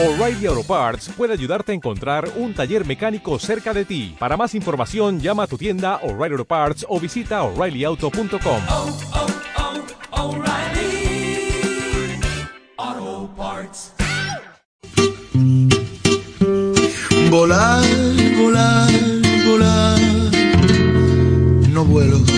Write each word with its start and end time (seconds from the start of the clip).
O'Reilly 0.00 0.46
Auto 0.46 0.62
Parts 0.62 1.08
puede 1.08 1.32
ayudarte 1.32 1.72
a 1.72 1.74
encontrar 1.74 2.30
un 2.36 2.54
taller 2.54 2.86
mecánico 2.86 3.36
cerca 3.40 3.74
de 3.74 3.84
ti. 3.84 4.14
Para 4.16 4.36
más 4.36 4.54
información, 4.54 5.18
llama 5.18 5.42
a 5.42 5.46
tu 5.48 5.58
tienda 5.58 5.96
O'Reilly 6.04 6.34
Auto 6.34 6.44
Parts 6.44 6.86
o 6.88 7.00
visita 7.00 7.42
oreillyauto.com. 7.42 8.62
oh, 8.68 8.98
oh, 10.12 10.36
O'Reilly 10.36 11.50
Auto 12.76 13.28
Parts. 13.36 13.92
Volar, 17.28 17.84
volar, 18.38 18.92
volar. 19.44 19.98
No 21.72 21.84
vuelo. 21.84 22.37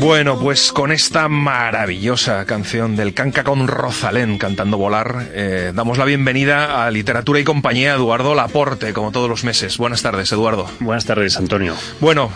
Bueno, 0.00 0.38
pues 0.38 0.72
con 0.72 0.92
esta 0.92 1.28
maravillosa 1.28 2.44
canción 2.44 2.94
del 2.94 3.14
Canca 3.14 3.42
con 3.42 3.66
Rosalén 3.66 4.38
cantando 4.38 4.78
volar, 4.78 5.30
eh, 5.32 5.72
damos 5.74 5.98
la 5.98 6.04
bienvenida 6.04 6.86
a 6.86 6.90
Literatura 6.90 7.40
y 7.40 7.44
Compañía 7.44 7.94
Eduardo 7.94 8.36
Laporte, 8.36 8.92
como 8.92 9.10
todos 9.10 9.28
los 9.28 9.42
meses. 9.42 9.76
Buenas 9.76 10.02
tardes, 10.02 10.30
Eduardo. 10.30 10.70
Buenas 10.78 11.04
tardes, 11.04 11.36
Antonio. 11.36 11.74
Bueno, 12.00 12.30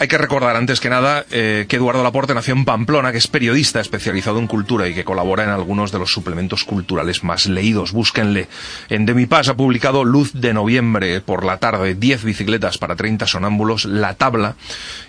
hay 0.00 0.08
que 0.08 0.18
recordar 0.18 0.54
antes 0.56 0.80
que 0.80 0.90
nada 0.90 1.24
eh, 1.30 1.66
que 1.68 1.76
Eduardo 1.76 2.02
Laporte 2.02 2.34
nació 2.34 2.54
en 2.54 2.64
Pamplona, 2.64 3.10
que 3.10 3.18
es 3.18 3.26
periodista 3.26 3.80
especializado 3.80 4.38
en 4.38 4.46
cultura 4.46 4.88
y 4.88 4.94
que 4.94 5.04
colabora 5.04 5.42
en 5.42 5.50
algunos 5.50 5.90
de 5.90 5.98
los 5.98 6.12
suplementos 6.12 6.64
culturales 6.64 7.24
más 7.24 7.46
leídos. 7.46 7.92
Búsquenle. 7.92 8.48
En 8.88 9.06
De 9.06 9.14
Mi 9.14 9.26
Paz 9.26 9.48
ha 9.48 9.56
publicado 9.56 10.04
Luz 10.04 10.32
de 10.34 10.54
Noviembre 10.54 11.20
por 11.20 11.44
la 11.44 11.58
tarde, 11.58 11.94
10 11.94 12.24
bicicletas 12.24 12.78
para 12.78 12.96
30 12.96 13.26
sonámbulos, 13.26 13.86
La 13.86 14.14
Tabla, 14.14 14.54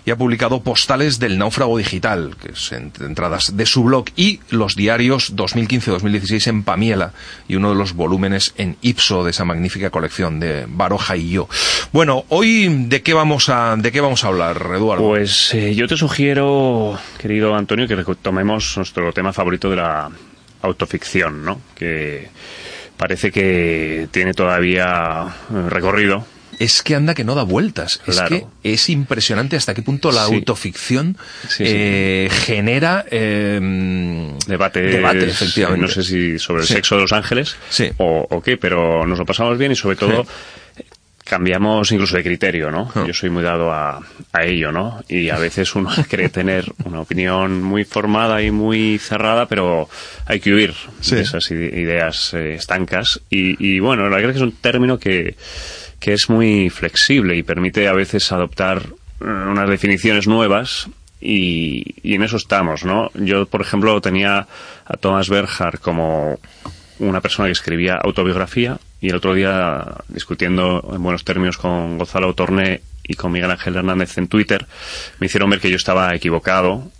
y 0.04 0.10
ha 0.10 0.16
publicado 0.16 0.62
Postales 0.62 1.18
del 1.18 1.38
Náufrago 1.38 1.78
Digital, 1.78 2.36
que 2.42 2.52
es 2.52 2.72
entradas 2.72 3.56
de 3.56 3.66
su 3.66 3.84
blog, 3.84 4.06
y 4.16 4.40
los 4.50 4.74
diarios 4.74 5.36
2015-2016 5.36 6.48
en 6.48 6.62
Pamiela, 6.64 7.12
y 7.46 7.54
uno 7.54 7.70
de 7.70 7.76
los 7.76 7.94
volúmenes 7.94 8.54
en 8.56 8.76
Ipso 8.82 9.24
de 9.24 9.30
esa 9.30 9.44
magnífica 9.44 9.90
colección 9.90 10.40
de 10.40 10.66
Baroja 10.68 11.16
y 11.16 11.30
yo. 11.30 11.48
Bueno, 11.92 12.24
hoy, 12.28 12.68
¿de 12.88 13.02
qué 13.02 13.14
vamos 13.14 13.48
a, 13.48 13.76
de 13.76 13.92
qué 13.92 14.00
vamos 14.00 14.24
a 14.24 14.28
hablar, 14.28 14.79
Eduardo? 14.80 15.08
Pues 15.08 15.52
eh, 15.54 15.74
yo 15.74 15.86
te 15.86 15.96
sugiero, 15.96 16.98
querido 17.18 17.54
Antonio, 17.54 17.86
que 17.86 17.96
tomemos 18.22 18.76
nuestro 18.76 19.12
tema 19.12 19.32
favorito 19.32 19.70
de 19.70 19.76
la 19.76 20.10
autoficción, 20.62 21.44
¿no? 21.44 21.60
Que 21.74 22.28
parece 22.96 23.30
que 23.30 24.08
tiene 24.10 24.34
todavía 24.34 25.26
eh, 25.50 25.68
recorrido. 25.68 26.24
es 26.58 26.82
que 26.82 26.94
anda 26.94 27.14
que 27.14 27.24
no 27.24 27.34
da 27.34 27.42
vueltas. 27.44 28.02
Es 28.06 28.20
que 28.22 28.44
es 28.62 28.90
impresionante 28.90 29.56
hasta 29.56 29.72
qué 29.72 29.80
punto 29.80 30.12
la 30.12 30.26
Sí. 30.26 30.34
autoficción 30.34 31.16
Sí, 31.48 31.48
sí. 31.48 31.64
eh, 31.66 32.28
genera 32.30 33.06
eh, 33.10 33.58
Debate, 34.46 34.82
debate, 34.82 35.24
efectivamente. 35.30 35.86
No 35.86 35.88
sé 35.90 36.02
si 36.02 36.38
sobre 36.38 36.62
el 36.62 36.68
sexo 36.68 36.96
de 36.96 37.02
los 37.02 37.12
ángeles 37.12 37.56
Sí. 37.70 37.90
o, 37.96 38.26
o 38.28 38.42
qué, 38.42 38.58
pero 38.58 39.06
nos 39.06 39.18
lo 39.18 39.24
pasamos 39.24 39.56
bien 39.56 39.72
y 39.72 39.76
sobre 39.76 39.96
todo 39.96 40.26
cambiamos 41.24 41.92
incluso 41.92 42.16
de 42.16 42.22
criterio, 42.24 42.70
¿no? 42.70 42.90
Ah. 42.94 43.04
Yo 43.06 43.14
soy 43.14 43.30
muy 43.30 43.42
dado 43.42 43.72
a, 43.72 44.00
a 44.32 44.44
ello, 44.44 44.72
¿no? 44.72 45.02
Y 45.08 45.28
a 45.30 45.38
veces 45.38 45.74
uno 45.74 45.90
cree 46.08 46.28
tener 46.28 46.64
una 46.84 47.00
opinión 47.00 47.62
muy 47.62 47.84
formada 47.84 48.42
y 48.42 48.50
muy 48.50 48.98
cerrada, 48.98 49.46
pero 49.46 49.88
hay 50.26 50.40
que 50.40 50.52
huir 50.52 50.74
Sí. 51.00 51.14
de 51.16 51.22
esas 51.22 51.50
ide- 51.50 51.78
ideas 51.80 52.34
eh, 52.34 52.54
estancas. 52.54 53.20
Y, 53.30 53.56
y 53.64 53.78
bueno, 53.80 54.04
la 54.08 54.16
verdad 54.16 54.30
es 54.30 54.34
que 54.34 54.38
es 54.38 54.42
un 54.50 54.56
término 54.60 54.98
que, 54.98 55.36
que 55.98 56.12
es 56.14 56.28
muy 56.30 56.70
flexible 56.70 57.36
y 57.36 57.42
permite 57.42 57.86
a 57.88 57.92
veces 57.92 58.32
adoptar 58.32 58.82
eh, 59.20 59.24
unas 59.24 59.68
definiciones 59.68 60.26
nuevas 60.26 60.88
y, 61.20 61.94
y 62.02 62.14
en 62.14 62.22
eso 62.22 62.38
estamos, 62.38 62.84
¿no? 62.84 63.10
Yo, 63.14 63.46
por 63.46 63.60
ejemplo, 63.60 64.00
tenía 64.00 64.46
a 64.86 64.96
Thomas 64.96 65.28
Berger 65.28 65.78
como 65.78 66.38
una 66.98 67.20
persona 67.20 67.46
que 67.48 67.52
escribía 67.52 67.96
autobiografía 67.96 68.78
y 69.00 69.08
el 69.08 69.16
otro 69.16 69.34
día 69.34 69.84
discutiendo 70.08 70.90
en 70.94 71.02
buenos 71.02 71.24
términos 71.24 71.56
con 71.56 71.98
Gonzalo 71.98 72.34
Torné 72.34 72.82
y 73.02 73.14
con 73.14 73.32
Miguel 73.32 73.50
Ángel 73.50 73.76
Hernández 73.76 74.18
en 74.18 74.28
Twitter 74.28 74.66
me 75.18 75.26
hicieron 75.26 75.50
ver 75.50 75.60
que 75.60 75.70
yo 75.70 75.76
estaba 75.76 76.14
equivocado 76.14 76.90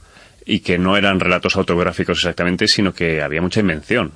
y 0.46 0.60
que 0.60 0.78
no 0.78 0.96
eran 0.96 1.20
relatos 1.20 1.56
autobiográficos 1.56 2.18
exactamente, 2.18 2.66
sino 2.66 2.92
que 2.92 3.22
había 3.22 3.42
mucha 3.42 3.60
invención. 3.60 4.12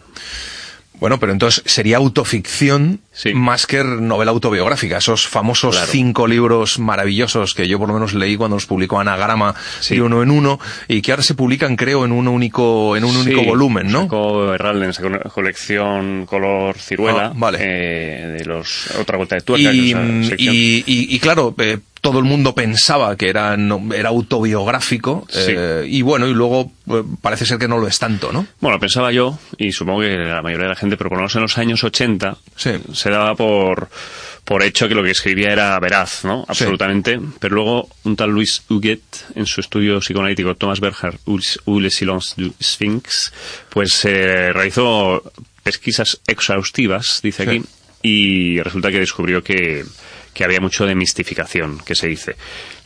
Bueno, 1.00 1.18
pero 1.18 1.32
entonces 1.32 1.62
sería 1.66 1.96
autoficción 1.98 3.00
Sí. 3.12 3.34
más 3.34 3.66
que 3.66 3.82
novela 3.84 4.30
autobiográfica. 4.30 4.98
Esos 4.98 5.26
famosos 5.26 5.74
Claro. 5.76 5.90
cinco 5.92 6.26
libros 6.26 6.78
maravillosos 6.78 7.54
que 7.54 7.68
yo 7.68 7.78
por 7.78 7.88
lo 7.88 7.94
menos 7.94 8.14
leí 8.14 8.36
cuando 8.36 8.56
los 8.56 8.66
publicó 8.66 8.98
Anagrama 9.00 9.54
Sí. 9.80 9.96
de 9.96 10.02
uno 10.02 10.22
en 10.22 10.30
uno 10.30 10.58
y 10.88 11.02
que 11.02 11.12
ahora 11.12 11.22
se 11.22 11.34
publican, 11.34 11.76
creo, 11.76 12.04
en 12.04 12.12
un 12.12 12.26
único, 12.28 12.96
en 12.96 13.04
un 13.04 13.16
único 13.16 13.42
volumen, 13.44 13.90
¿no? 13.92 14.02
Sacó 14.02 14.54
Herralde 14.54 14.84
en 14.84 14.90
esa 14.90 15.02
co- 15.02 15.30
colección 15.30 16.26
color 16.26 16.76
ciruela 16.78 17.26
Ah, 17.26 17.32
vale. 17.34 17.58
eh, 17.60 18.26
de 18.38 18.44
los 18.44 18.90
otra 18.98 19.16
vuelta 19.16 19.34
de 19.36 19.40
tuerca. 19.42 19.72
y, 19.72 19.74
que 19.74 19.80
es 19.90 19.94
esa 20.22 20.28
sección. 20.30 20.54
y, 20.54 20.84
y- 20.86 21.14
y 21.14 21.18
claro, 21.18 21.54
eh, 21.58 21.78
todo 22.04 22.18
el 22.18 22.24
mundo 22.26 22.54
pensaba 22.54 23.16
que 23.16 23.30
era, 23.30 23.56
no- 23.56 23.94
era 23.94 24.10
autobiográfico 24.10 25.26
Sí. 25.30 25.52
eh, 25.56 25.86
y 25.88 26.02
bueno, 26.02 26.26
y 26.28 26.34
luego 26.34 26.70
eh, 26.90 27.02
parece 27.22 27.46
ser 27.46 27.56
que 27.58 27.66
no 27.66 27.78
lo 27.78 27.88
es 27.88 27.98
tanto, 27.98 28.30
¿no? 28.30 28.46
Bueno, 28.60 28.78
pensaba 28.78 29.10
yo, 29.10 29.38
y 29.56 29.72
supongo 29.72 30.00
que 30.02 30.10
la 30.18 30.42
mayoría 30.42 30.64
de 30.64 30.68
la 30.74 30.76
gente, 30.76 30.98
pero 30.98 31.08
por 31.08 31.16
lo 31.16 31.22
menos 31.22 31.34
en 31.36 31.40
los 31.42 31.56
años 31.56 31.82
80, 31.82 32.36
Sí. 32.56 32.72
se 32.92 33.08
daba 33.08 33.34
por, 33.34 33.88
por 34.44 34.62
hecho 34.62 34.86
que 34.86 34.94
lo 34.94 35.02
que 35.02 35.12
escribía 35.12 35.50
era 35.50 35.80
veraz, 35.80 36.26
¿no? 36.26 36.44
Absolutamente. 36.46 37.18
Pero 37.40 37.54
luego 37.54 37.88
un 38.04 38.16
tal 38.16 38.30
Luis 38.30 38.62
Huguet, 38.68 39.00
en 39.34 39.46
su 39.46 39.62
estudio 39.62 39.98
psicoanalítico 40.00 40.54
Thomas 40.56 40.80
Berger, 40.80 41.18
le 41.66 41.90
silence 41.90 42.34
du 42.36 42.52
Sphinx, 42.62 43.32
pues 43.70 44.04
eh, 44.04 44.52
realizó 44.52 45.22
pesquisas 45.62 46.20
exhaustivas, 46.26 47.20
dice 47.22 47.44
Sí. 47.44 47.48
aquí, 47.50 47.62
y 48.02 48.60
resulta 48.60 48.90
que 48.90 49.00
descubrió 49.00 49.42
que, 49.42 49.82
que 50.34 50.44
había 50.44 50.60
mucho 50.60 50.84
de 50.84 50.94
mistificación, 50.94 51.78
que 51.78 51.94
se 51.94 52.08
dice. 52.08 52.36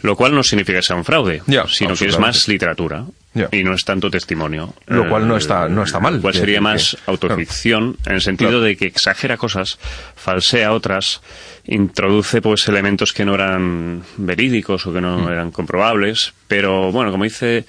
Lo 0.03 0.14
cual 0.14 0.34
no 0.34 0.42
significa 0.44 0.78
que 0.78 0.84
sea 0.84 0.94
un 0.97 1.04
fraude, 1.04 1.42
sino 1.69 1.94
que 1.97 2.06
es 2.06 2.19
más 2.20 2.47
literatura 2.47 3.04
Ya. 3.34 3.48
y 3.50 3.64
no 3.64 3.75
es 3.75 3.84
tanto 3.84 4.10
testimonio. 4.10 4.75
Lo 4.86 5.09
cual 5.09 5.26
no 5.26 5.34
Eh, 5.34 5.38
está- 5.38 5.69
no 5.69 5.82
está 5.82 5.98
mal. 5.98 6.16
Lo 6.16 6.20
cual 6.22 6.34
sería 6.34 6.56
que- 6.59 6.60
más 6.60 6.91
claro. 6.91 7.04
autoficción 7.12 7.97
en 8.06 8.12
el 8.12 8.20
sentido 8.20 8.50
Claro. 8.50 8.62
de 8.64 8.76
que 8.76 8.86
exagera 8.86 9.36
cosas, 9.36 9.78
falsea 10.14 10.72
otras, 10.72 11.20
introduce 11.64 12.41
pues 12.41 12.69
elementos 12.69 13.12
que 13.12 13.25
no 13.25 13.34
eran 13.34 14.03
verídicos 14.16 14.86
o 14.86 14.92
que 14.92 15.01
no 15.01 15.18
Mm. 15.18 15.28
eran 15.28 15.51
comprobables, 15.51 16.33
pero 16.47 16.92
bueno, 16.92 17.10
como 17.10 17.24
dice 17.24 17.65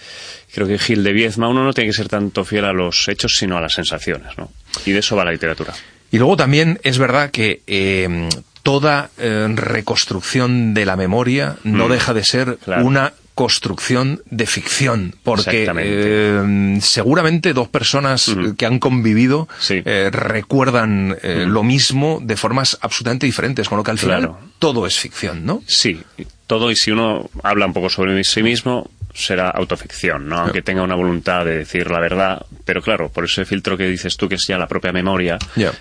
creo 0.54 0.68
que 0.68 0.78
Gil 0.80 1.04
de 1.04 1.14
Viezma, 1.14 1.48
uno 1.48 1.64
no 1.64 1.74
tiene 1.74 1.90
que 1.92 1.96
ser 1.96 2.08
tanto 2.10 2.44
fiel 2.44 2.66
a 2.66 2.74
los 2.74 3.08
hechos 3.08 3.36
sino 3.38 3.58
a 3.58 3.62
las 3.62 3.74
sensaciones, 3.74 4.38
¿no? 4.38 4.52
Y 4.86 4.92
de 4.92 5.00
eso 5.00 5.16
va 5.16 5.24
la 5.26 5.32
literatura. 5.32 5.74
Y 6.12 6.18
luego 6.18 6.36
también 6.38 6.80
es 6.84 6.98
verdad 6.98 7.30
que 7.32 7.62
eh, 7.68 8.30
toda 8.70 9.10
eh, 9.18 9.48
reconstrucción 9.56 10.76
de 10.76 10.86
la 10.86 10.96
memoria 10.96 11.56
no 11.64 11.88
Mm. 11.88 11.92
deja 11.92 12.14
de 12.14 12.24
ser 12.24 12.58
Claro. 12.64 12.86
una 12.86 13.14
construcción 13.34 14.22
de 14.30 14.46
ficción, 14.46 15.16
porque 15.24 15.66
eh, 15.76 16.78
seguramente 16.82 17.54
dos 17.54 17.68
personas 17.70 18.30
que 18.58 18.66
han 18.68 18.78
convivido 18.78 19.48
Sí. 19.60 19.82
eh, 19.86 20.10
recuerdan 20.12 21.18
eh, 21.24 21.46
lo 21.48 21.64
mismo 21.64 22.20
de 22.22 22.36
formas 22.36 22.78
absolutamente 22.82 23.26
diferentes, 23.26 23.68
con 23.70 23.78
lo 23.80 23.84
que 23.84 23.92
al 23.92 23.98
final 23.98 24.20
Claro. 24.20 24.40
todo 24.60 24.86
es 24.86 25.00
ficción, 25.00 25.46
¿no? 25.46 25.64
Sí, 25.66 26.02
todo 26.46 26.70
y 26.70 26.76
si 26.76 26.92
uno 26.92 27.28
habla 27.42 27.66
un 27.66 27.74
poco 27.74 27.90
sobre 27.90 28.24
sí 28.24 28.44
mismo, 28.44 28.92
será 29.14 29.50
autoficción, 29.50 30.28
¿no? 30.28 30.40
Aunque 30.40 30.62
tenga 30.62 30.84
una 30.84 30.96
voluntad 30.96 31.46
de 31.46 31.58
decir 31.58 31.90
la 31.90 32.00
verdad, 32.00 32.46
pero 32.66 32.82
claro, 32.82 33.10
por 33.10 33.26
ese 33.26 33.46
filtro 33.46 33.78
que 33.78 33.88
dices 33.88 34.18
tú 34.18 34.30
que 34.30 34.36
es 34.36 34.46
ya 34.48 34.58
la 34.58 34.68
propia 34.68 34.92
memoria, 34.92 35.38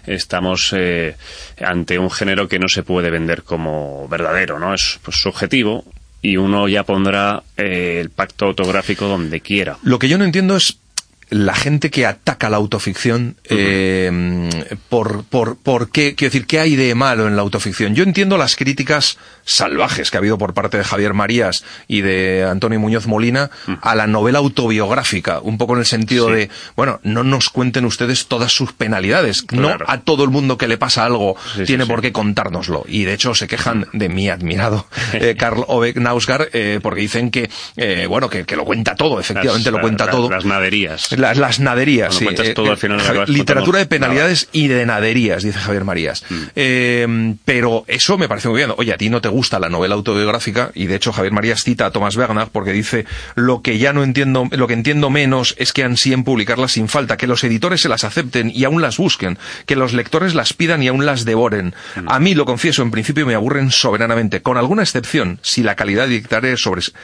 estamos 0.07 0.73
eh, 0.77 1.17
ante 1.61 1.99
un 1.99 2.11
género 2.11 2.49
que 2.49 2.59
no 2.59 2.69
se 2.69 2.83
puede 2.83 3.11
vender 3.11 3.43
como 3.43 4.09
verdadero, 4.09 4.59
¿no? 4.59 4.75
Es 4.75 4.99
pues, 5.03 5.21
subjetivo 5.21 5.85
y 6.21 6.37
uno 6.37 6.69
ya 6.69 6.83
pondrá 6.85 7.43
eh, 7.57 7.99
el 8.01 8.11
pacto 8.11 8.47
autográfico 8.47 9.07
donde 9.07 9.41
quiera. 9.41 9.77
Lo 9.83 9.99
que 9.99 10.09
yo 10.09 10.19
no 10.19 10.25
entiendo 10.25 10.57
es 10.57 10.79
la 11.31 11.55
gente 11.55 11.91
que 11.91 12.07
ataca 12.07 12.49
la 12.51 12.57
autoficción, 12.57 13.37
eh, 13.45 14.49
por, 14.89 15.25
por, 15.25 15.57
por 15.57 15.91
qué, 15.91 16.15
quiero 16.15 16.31
decir, 16.33 16.47
¿qué 16.47 16.61
hay 16.61 16.77
de 16.77 16.95
malo 16.95 17.27
en 17.27 17.37
la 17.37 17.43
autoficción? 17.43 17.95
Yo 17.95 18.03
entiendo 18.03 18.39
las 18.39 18.57
críticas 18.57 19.19
salvajes 19.45 20.11
que 20.11 20.17
ha 20.17 20.21
habido 20.21 20.39
por 20.39 20.55
parte 20.55 20.77
de 20.79 20.85
Javier 20.85 21.15
Marías 21.15 21.65
y 21.87 22.01
de 22.03 22.45
Antonio 22.49 22.79
Muñoz 22.81 23.07
Molina 23.07 23.51
a 23.83 23.95
la 23.95 24.07
novela 24.07 24.39
autobiográfica, 24.39 25.41
un 25.41 25.59
poco 25.59 25.75
en 25.75 25.81
el 25.81 25.87
sentido 25.87 26.29
Sí. 26.29 26.35
de, 26.35 26.51
bueno, 26.77 27.01
no 27.03 27.25
nos 27.25 27.51
cuenten 27.51 27.85
ustedes 27.85 28.27
todas 28.27 28.53
sus 28.53 28.73
penalidades, 28.73 29.43
Claro. 29.43 29.79
no 29.79 29.85
a 29.93 30.01
todo 30.01 30.25
el 30.25 30.31
mundo 30.31 30.59
que 30.59 30.69
le 30.69 30.79
pasa 30.79 31.05
algo 31.05 31.37
Sí, 31.57 31.65
tiene 31.65 31.85
sí. 31.85 31.91
por 31.91 32.01
qué 32.03 32.13
contárnoslo. 32.13 32.85
Y 32.89 33.05
de 33.05 33.15
hecho 33.15 33.35
se 33.35 33.47
quejan 33.49 33.87
de 33.93 34.09
mi 34.09 34.29
admirado 34.29 34.87
eh, 35.15 35.35
Karl 35.39 35.65
Ove 35.69 35.95
Knausgaard 35.95 36.49
eh, 36.53 36.81
porque 36.83 37.01
dicen 37.03 37.31
que, 37.31 37.51
eh, 37.77 38.07
bueno, 38.09 38.29
que, 38.29 38.45
que 38.45 38.57
lo 38.57 38.65
cuenta 38.65 38.95
todo, 38.95 39.21
efectivamente 39.21 39.71
Las- 39.71 39.75
lo 39.79 39.81
cuenta 39.81 40.11
todo. 40.11 40.31
Las 40.31 40.45
naderías. 40.45 41.11
Las, 41.19 41.37
las 41.37 41.61
naderías, 41.61 42.15
sí. 42.15 42.25
cuentas 42.25 42.55
todo, 42.55 42.71
al 42.71 42.77
final 42.79 42.99
Javi- 43.01 43.09
acabas 43.11 43.29
literatura 43.29 43.79
de 43.79 43.87
penalidades 43.87 44.49
y 44.53 44.69
de 44.69 44.87
naderías, 44.87 45.43
dice 45.43 45.59
Javier 45.59 45.85
Marías. 45.85 46.25
Mm. 46.31 46.43
Eh, 46.57 47.35
pero 47.45 47.85
eso 47.89 48.17
me 48.19 48.29
parece 48.29 48.49
muy 48.49 48.59
bien. 48.59 48.73
Oye, 48.77 48.93
a 48.93 48.97
ti 48.97 49.11
no 49.11 49.21
te 49.21 49.29
gusta 49.29 49.59
la 49.59 49.69
novela 49.69 49.95
autobiográfica 49.95 50.71
y 50.75 50.87
de 50.87 50.95
hecho 50.97 51.13
Javier 51.13 51.33
Marías 51.33 51.63
cita 51.63 51.87
a 51.87 51.91
Thomas 51.91 52.17
Bernard 52.17 52.49
porque 52.53 52.73
dice 52.73 53.05
lo 53.35 53.63
que 53.63 53.79
ya 53.79 53.93
no 53.93 54.03
entiendo, 54.03 54.49
lo 54.51 54.67
que 54.67 54.75
entiendo 54.75 55.11
menos 55.11 55.55
es 55.59 55.73
que 55.73 55.85
ansíen 55.85 56.25
publicarlas 56.25 56.73
sin 56.73 56.89
falta, 56.89 57.17
que 57.17 57.27
los 57.27 57.43
editores 57.45 57.81
se 57.81 57.89
las 57.89 58.05
acepten 58.05 58.51
y 58.55 58.65
aún 58.65 58.81
las 58.83 58.97
busquen, 58.97 59.39
que 59.67 59.77
los 59.77 59.93
lectores 59.93 60.35
las 60.35 60.53
pidan 60.53 60.83
y 60.83 60.89
aún 60.89 61.05
las 61.05 61.25
devoren. 61.25 61.75
Mm. 61.97 62.09
A 62.09 62.19
mí, 62.21 62.35
lo 62.35 62.45
confieso, 62.45 62.83
en 62.83 62.91
principio 62.91 63.27
me 63.27 63.35
aburren 63.35 63.71
soberanamente, 63.71 64.43
con 64.43 64.57
alguna 64.57 64.83
excepción, 64.83 65.39
si 65.43 65.63
la 65.63 65.75
calidad 65.75 66.09
literaria 66.09 66.57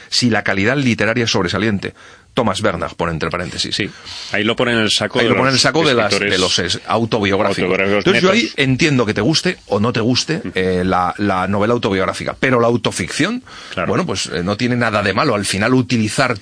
si 0.09 0.29
la 0.29 0.43
calidad 0.43 0.77
literaria 0.77 1.25
es 1.25 1.31
sobresaliente. 1.31 1.93
Thomas 2.35 2.61
Bernard, 2.61 2.93
pone 2.95 3.13
entre 3.13 3.31
paréntesis. 3.31 3.75
Sí, 3.75 3.89
ahí 4.31 4.43
lo 4.43 4.55
pone 4.55 4.73
en 4.73 4.77
el 4.79 4.91
saco 4.91 5.17
Ahí 5.17 5.25
de 5.25 5.29
lo 5.31 5.37
pone 5.37 5.49
en 5.49 5.53
los 5.55 5.55
el 5.55 5.59
saco 5.67 5.83
de, 5.87 5.93
las, 5.95 6.19
de 6.19 6.37
los 6.37 6.59
es- 6.59 6.79
autobiográficos. 6.85 7.79
Entonces 7.79 8.21
yo 8.21 8.29
ahí 8.31 8.47
entiendo 8.57 9.07
que 9.07 9.15
te 9.15 9.21
guste 9.21 9.57
o 9.67 9.79
no 9.79 9.91
te 9.91 10.01
guste 10.01 10.41
eh, 10.53 10.83
la, 10.85 11.15
la 11.17 11.47
novela 11.47 11.73
autobiográfica, 11.73 12.35
pero 12.39 12.59
la 12.59 12.67
autoficción, 12.67 13.41
Claro. 13.73 13.87
bueno, 13.89 14.05
pues 14.05 14.27
eh, 14.27 14.43
no 14.43 14.55
tiene 14.57 14.75
nada 14.75 15.01
de 15.01 15.13
malo. 15.13 15.33
Al 15.33 15.45
final 15.45 15.73
utilizar 15.73 16.35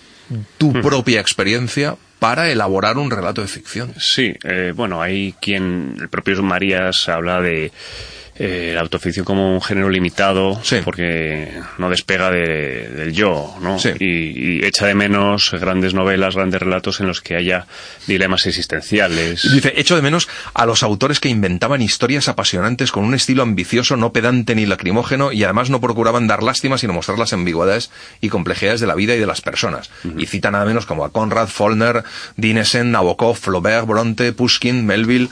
tu 0.57 0.73
propia 0.73 1.19
experiencia 1.21 1.95
para 2.19 2.49
elaborar 2.49 2.97
un 2.97 3.11
relato 3.11 3.41
de 3.41 3.47
ficción. 3.47 3.93
Sí, 3.99 4.33
eh, 4.43 4.71
bueno, 4.75 5.01
hay 5.01 5.33
quien, 5.41 5.95
el 5.99 6.09
propio 6.09 6.41
Marías 6.41 7.07
habla 7.09 7.41
de 7.41 7.71
eh, 8.35 8.71
la 8.73 8.81
autoficción 8.81 9.25
como 9.25 9.53
un 9.53 9.61
género 9.61 9.89
limitado, 9.89 10.59
Sí. 10.63 10.77
porque 10.83 11.49
no 11.77 11.89
despega 11.89 12.31
de- 12.31 12.89
del 12.89 13.13
yo, 13.13 13.55
¿no? 13.61 13.77
Sí. 13.77 13.89
Y, 13.99 14.05
y 14.61 14.65
echa 14.65 14.87
de 14.87 14.95
menos 14.95 15.51
grandes 15.51 15.93
novelas, 15.93 16.35
grandes 16.35 16.59
relatos 16.61 16.99
en 16.99 17.07
los 17.07 17.21
que 17.21 17.35
haya 17.35 17.67
dilemas 18.07 18.47
existenciales. 18.47 19.51
Dice, 19.51 19.73
echo 19.75 19.95
de 19.95 20.01
menos 20.01 20.27
a 20.53 20.65
los 20.65 20.81
autores 20.83 21.19
que 21.19 21.29
inventaban 21.29 21.81
historias 21.81 22.27
apasionantes 22.27 22.91
con 22.91 23.03
un 23.05 23.13
estilo 23.13 23.43
ambicioso, 23.43 23.97
no 23.97 24.11
pedante 24.13 24.55
ni 24.55 24.65
lacrimógeno, 24.65 25.31
y 25.31 25.43
además 25.43 25.69
no 25.69 25.79
procuraban 25.79 26.25
dar 26.27 26.41
lástima, 26.43 26.77
sino 26.77 26.93
mostrar 26.93 27.19
las 27.19 27.33
ambigüedades 27.33 27.91
y 28.19 28.29
complejidades 28.29 28.81
de 28.81 28.87
la 28.87 28.95
vida 28.95 29.13
y 29.15 29.19
de 29.19 29.27
las 29.27 29.41
personas. 29.41 29.91
Y 30.17 30.25
cita 30.25 30.49
nada 30.49 30.65
menos 30.65 30.85
como 30.85 31.05
a 31.05 31.11
Conrad, 31.11 31.47
Follner, 31.49 32.03
Dinesen, 32.35 32.91
Nabokov, 32.91 33.35
Flaubert, 33.37 33.85
Bronte, 33.85 34.33
Pushkin, 34.33 34.85
Melville. 34.85 35.29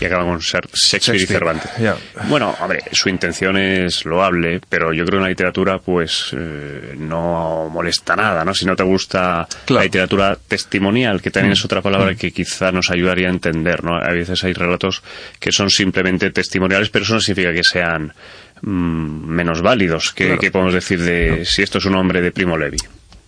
Y 0.00 0.04
acaban 0.04 0.26
con 0.26 0.42
ser 0.42 0.66
Shakespeare, 0.72 1.16
y 1.16 1.18
Shakespeare, 1.20 1.38
Cervantes. 1.38 1.70
ya. 1.78 1.96
Bueno, 2.28 2.54
hombre, 2.60 2.80
su 2.92 3.08
intención 3.08 3.56
es 3.56 4.04
loable, 4.04 4.60
pero 4.68 4.92
yo 4.92 5.04
creo 5.04 5.12
que 5.12 5.16
en 5.18 5.22
la 5.22 5.28
literatura 5.28 5.78
pues 5.78 6.30
eh, 6.36 6.94
no 6.98 7.68
molesta 7.70 8.14
nada, 8.16 8.44
¿no? 8.44 8.54
Si 8.54 8.64
no 8.66 8.76
te 8.76 8.82
gusta 8.82 9.46
Claro. 9.64 9.80
la 9.80 9.84
literatura 9.84 10.36
testimonial, 10.48 11.20
que 11.22 11.30
también 11.30 11.52
es 11.52 11.64
otra 11.64 11.80
palabra 11.82 12.14
que 12.14 12.30
quizá 12.32 12.72
nos 12.72 12.90
ayudaría 12.90 13.28
a 13.28 13.30
entender, 13.30 13.82
¿no? 13.84 13.96
A 13.96 14.10
veces 14.12 14.42
hay 14.44 14.52
relatos 14.52 15.02
que 15.40 15.52
son 15.52 15.70
simplemente 15.70 16.30
testimoniales, 16.30 16.90
pero 16.90 17.04
eso 17.04 17.14
no 17.14 17.20
significa 17.20 17.52
que 17.52 17.64
sean 17.64 18.12
mm, 18.62 19.26
menos 19.28 19.62
válidos, 19.62 20.12
que, 20.12 20.26
Claro. 20.26 20.40
que 20.40 20.50
podemos 20.50 20.74
decir 20.74 21.00
de 21.02 21.44
si 21.44 21.62
esto 21.62 21.78
es 21.78 21.84
un 21.84 21.94
hombre 21.94 22.20
de 22.20 22.32
Primo 22.32 22.56
Levi. 22.56 22.78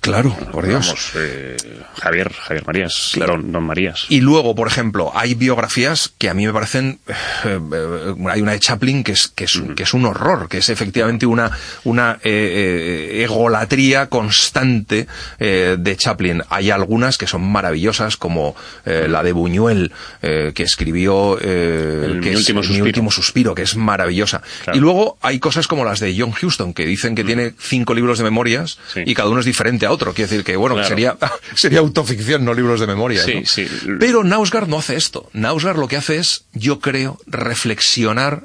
Claro, 0.00 0.34
por 0.52 0.66
Dios. 0.66 0.86
Vamos, 0.86 1.10
eh, 1.16 1.56
Javier, 2.00 2.32
Javier 2.32 2.64
Marías, 2.66 3.10
Claro. 3.14 3.32
don, 3.34 3.52
don 3.52 3.64
Marías. 3.64 4.06
Y 4.08 4.20
luego, 4.20 4.54
por 4.54 4.68
ejemplo, 4.68 5.10
hay 5.14 5.34
biografías 5.34 6.12
que 6.18 6.28
a 6.30 6.34
mí 6.34 6.46
me 6.46 6.52
parecen. 6.52 7.00
eh, 7.44 7.58
eh, 7.74 8.14
hay 8.30 8.40
una 8.40 8.52
de 8.52 8.60
Chaplin 8.60 9.02
que 9.04 9.12
es, 9.12 9.28
que 9.28 9.44
es, 9.44 9.60
que 9.76 9.82
es 9.82 9.94
un 9.94 10.06
horror, 10.06 10.48
que 10.48 10.58
es 10.58 10.68
efectivamente 10.68 11.26
una, 11.26 11.50
una 11.84 12.18
eh, 12.22 13.20
egolatría 13.24 14.06
constante 14.08 15.06
de 15.38 15.96
Chaplin. 15.96 16.42
Hay 16.48 16.70
algunas 16.70 17.18
que 17.18 17.26
son 17.26 17.42
maravillosas, 17.42 18.16
como 18.16 18.54
la 18.84 19.22
de 19.22 19.32
Buñuel, 19.32 19.92
que 20.20 20.62
escribió. 20.62 21.38
El 21.38 22.20
que 22.22 22.28
Mi 22.30 22.34
es 22.34 22.36
último 22.38 22.60
Mi 22.60 22.66
suspiro. 22.66 22.84
último 22.86 23.10
suspiro, 23.10 23.54
que 23.54 23.62
es 23.62 23.76
maravillosa. 23.76 24.42
Claro. 24.64 24.76
Y 24.76 24.80
luego 24.80 25.18
hay 25.22 25.38
cosas 25.40 25.66
como 25.66 25.84
las 25.84 26.00
de 26.00 26.14
John 26.18 26.32
Huston, 26.40 26.72
que 26.72 26.86
dicen 26.86 27.14
que 27.14 27.24
tiene 27.24 27.52
cinco 27.58 27.94
libros 27.94 28.18
de 28.18 28.24
memorias 28.24 28.78
Sí. 28.92 29.02
y 29.04 29.14
cada 29.14 29.28
uno 29.28 29.40
es 29.40 29.46
diferente 29.46 29.86
a 29.88 29.92
otro. 29.92 30.14
Quiere 30.14 30.30
decir 30.30 30.44
que, 30.44 30.56
bueno, 30.56 30.74
Claro. 30.76 30.88
sería, 30.88 31.16
sería 31.54 31.80
autoficción, 31.80 32.44
no 32.44 32.54
libros 32.54 32.80
de 32.80 32.86
memoria. 32.86 33.22
Sí, 33.24 33.34
¿no? 33.40 33.46
sí. 33.46 33.66
Pero 33.98 34.24
Nausgard 34.24 34.68
no 34.68 34.78
hace 34.78 34.96
esto. 34.96 35.28
Nausgard 35.32 35.78
lo 35.78 35.88
que 35.88 35.96
hace 35.96 36.16
es, 36.18 36.44
yo 36.52 36.78
creo, 36.80 37.18
reflexionar 37.26 38.44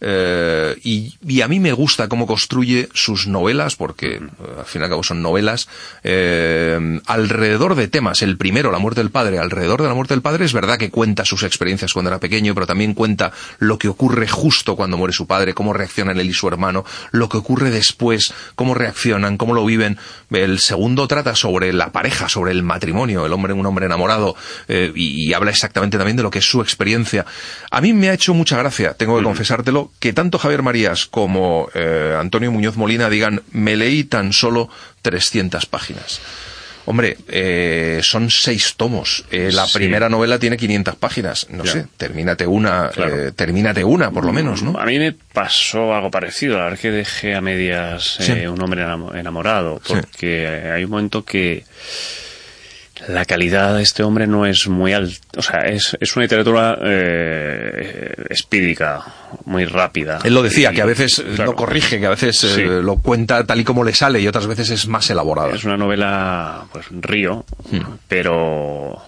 eh, 0.00 0.76
y, 0.82 1.14
y 1.26 1.40
a 1.42 1.48
mí 1.48 1.60
me 1.60 1.72
gusta 1.72 2.08
cómo 2.08 2.26
construye 2.26 2.88
sus 2.94 3.26
novelas, 3.26 3.76
porque 3.76 4.14
eh, 4.14 4.20
al 4.58 4.64
fin 4.64 4.80
y 4.80 4.84
al 4.84 4.90
cabo 4.90 5.02
son 5.02 5.22
novelas, 5.22 5.68
eh, 6.02 7.00
alrededor 7.06 7.74
de 7.74 7.88
temas. 7.88 8.22
El 8.22 8.36
primero, 8.36 8.70
la 8.72 8.78
muerte 8.78 9.00
del 9.00 9.10
padre, 9.10 9.38
alrededor 9.38 9.82
de 9.82 9.88
la 9.88 9.94
muerte 9.94 10.14
del 10.14 10.22
padre, 10.22 10.44
es 10.44 10.52
verdad 10.52 10.78
que 10.78 10.90
cuenta 10.90 11.24
sus 11.24 11.42
experiencias 11.42 11.92
cuando 11.92 12.10
era 12.10 12.20
pequeño, 12.20 12.54
pero 12.54 12.66
también 12.66 12.94
cuenta 12.94 13.32
lo 13.58 13.78
que 13.78 13.88
ocurre 13.88 14.28
justo 14.28 14.76
cuando 14.76 14.96
muere 14.96 15.12
su 15.12 15.26
padre, 15.26 15.54
cómo 15.54 15.72
reaccionan 15.72 16.18
él 16.18 16.30
y 16.30 16.32
su 16.32 16.48
hermano, 16.48 16.84
lo 17.10 17.28
que 17.28 17.36
ocurre 17.36 17.70
después, 17.70 18.32
cómo 18.54 18.74
reaccionan, 18.74 19.36
cómo 19.36 19.54
lo 19.54 19.64
viven. 19.64 19.98
El 20.30 20.58
segundo 20.58 21.08
trata 21.08 21.34
sobre 21.34 21.72
la 21.72 21.92
pareja, 21.92 22.28
sobre 22.28 22.52
el 22.52 22.62
matrimonio, 22.62 23.26
el 23.26 23.32
hombre, 23.32 23.52
un 23.52 23.66
hombre 23.66 23.86
enamorado, 23.86 24.36
eh, 24.68 24.92
y, 24.94 25.28
y 25.28 25.34
habla 25.34 25.50
exactamente 25.50 25.98
también 25.98 26.16
de 26.16 26.22
lo 26.22 26.30
que 26.30 26.38
es 26.38 26.48
su 26.48 26.60
experiencia. 26.60 27.26
A 27.70 27.80
mí 27.80 27.92
me 27.92 28.08
ha 28.08 28.14
hecho 28.14 28.34
mucha 28.34 28.56
gracia, 28.56 28.94
tengo 28.94 29.18
que 29.18 29.24
confesártelo, 29.24 29.89
que 29.98 30.12
tanto 30.12 30.38
Javier 30.38 30.62
Marías 30.62 31.06
como 31.06 31.68
eh, 31.74 32.16
Antonio 32.18 32.50
Muñoz 32.52 32.76
Molina 32.76 33.10
digan, 33.10 33.42
me 33.52 33.76
leí 33.76 34.04
tan 34.04 34.32
solo 34.32 34.68
300 35.02 35.66
páginas. 35.66 36.20
Hombre, 36.86 37.18
eh, 37.28 38.00
son 38.02 38.30
seis 38.30 38.74
tomos. 38.76 39.24
Eh, 39.30 39.50
la 39.52 39.66
Sí. 39.66 39.74
primera 39.74 40.08
novela 40.08 40.38
tiene 40.38 40.56
500 40.56 40.96
páginas. 40.96 41.46
No 41.50 41.62
Ya. 41.64 41.72
sé, 41.72 41.86
termínate 41.98 42.46
una, 42.46 42.88
Claro. 42.88 43.26
eh, 43.28 43.32
termínate 43.32 43.84
una, 43.84 44.10
por 44.10 44.24
lo 44.24 44.32
menos, 44.32 44.62
¿no? 44.62 44.78
A 44.80 44.86
mí 44.86 44.98
me 44.98 45.12
pasó 45.12 45.94
algo 45.94 46.10
parecido. 46.10 46.56
La 46.56 46.64
verdad 46.64 46.78
que 46.78 46.90
dejé 46.90 47.34
a 47.34 47.40
medias 47.42 48.16
Sí. 48.20 48.32
eh, 48.32 48.48
un 48.48 48.60
hombre 48.62 48.82
enamo- 48.82 49.14
enamorado. 49.14 49.80
Porque 49.86 50.46
hay 50.74 50.82
un 50.84 50.90
momento 50.90 51.24
que 51.24 51.64
la 53.08 53.24
calidad 53.24 53.76
de 53.76 53.82
este 53.82 54.02
hombre 54.02 54.26
no 54.26 54.46
es 54.46 54.68
muy 54.68 54.92
alta. 54.92 55.18
O 55.36 55.42
sea, 55.42 55.60
es, 55.62 55.96
es 56.00 56.14
una 56.16 56.24
literatura 56.24 56.78
eh, 56.82 58.14
espídica, 58.28 59.02
muy 59.44 59.64
rápida. 59.64 60.18
Él 60.24 60.34
lo 60.34 60.42
decía, 60.42 60.70
Y, 60.72 60.74
que 60.74 60.82
a 60.82 60.86
veces 60.86 61.18
eh, 61.18 61.24
claro, 61.34 61.52
lo 61.52 61.56
corrige, 61.56 61.98
que 62.00 62.06
a 62.06 62.10
veces 62.10 62.44
eh, 62.44 62.66
lo 62.82 62.96
cuenta 62.96 63.44
tal 63.44 63.60
y 63.60 63.64
como 63.64 63.84
le 63.84 63.94
sale 63.94 64.20
y 64.20 64.28
otras 64.28 64.46
veces 64.46 64.70
es 64.70 64.86
más 64.86 65.08
elaborada. 65.10 65.54
Es 65.54 65.64
una 65.64 65.76
novela, 65.76 66.64
pues, 66.72 66.86
río, 66.90 67.44
Hmm. 67.70 67.96
pero... 68.08 69.02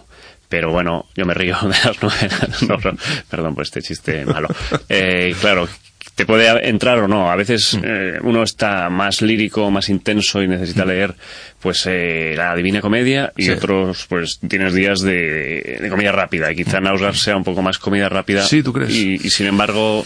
Pero 0.49 0.71
bueno, 0.71 1.07
yo 1.17 1.25
me 1.25 1.33
río 1.33 1.57
de 1.63 1.69
las 1.69 2.03
novelas. 2.03 2.63
No, 2.69 2.77
no, 2.77 2.99
perdón 3.31 3.55
por 3.55 3.65
este 3.65 3.81
chiste 3.81 4.27
malo. 4.27 4.49
Eh, 4.87 5.35
claro, 5.41 5.67
te 6.15 6.27
puede 6.27 6.69
entrar 6.69 6.99
o 6.99 7.09
no. 7.09 7.31
A 7.31 7.37
veces 7.37 7.75
Hmm. 7.75 7.83
eh, 7.85 8.19
uno 8.23 8.43
está 8.43 8.89
más 8.91 9.23
lírico, 9.23 9.71
más 9.71 9.89
intenso 9.89 10.43
y 10.43 10.49
necesita 10.49 10.85
leer 10.85 11.15
pues 11.61 11.85
eh, 11.87 12.35
la 12.37 12.55
Divina 12.57 12.81
Comedia 12.81 13.33
y 13.37 13.45
Sí. 13.45 13.51
otros 13.51 14.07
pues 14.09 14.41
tienes 14.49 14.75
días 14.75 15.01
de, 15.01 15.79
de 15.81 15.89
comida 15.89 16.11
rápida. 16.11 16.51
Y 16.51 16.57
quizá 16.57 16.81
Nausgard 16.81 17.15
sea 17.15 17.37
un 17.37 17.45
poco 17.45 17.63
más 17.63 17.79
comida 17.79 18.09
rápida. 18.09 18.43
Sí, 18.45 18.63
¿tú 18.65 18.73
crees? 18.73 18.91
Y, 18.91 19.15
y 19.15 19.31
sin 19.31 19.47
embargo, 19.47 20.05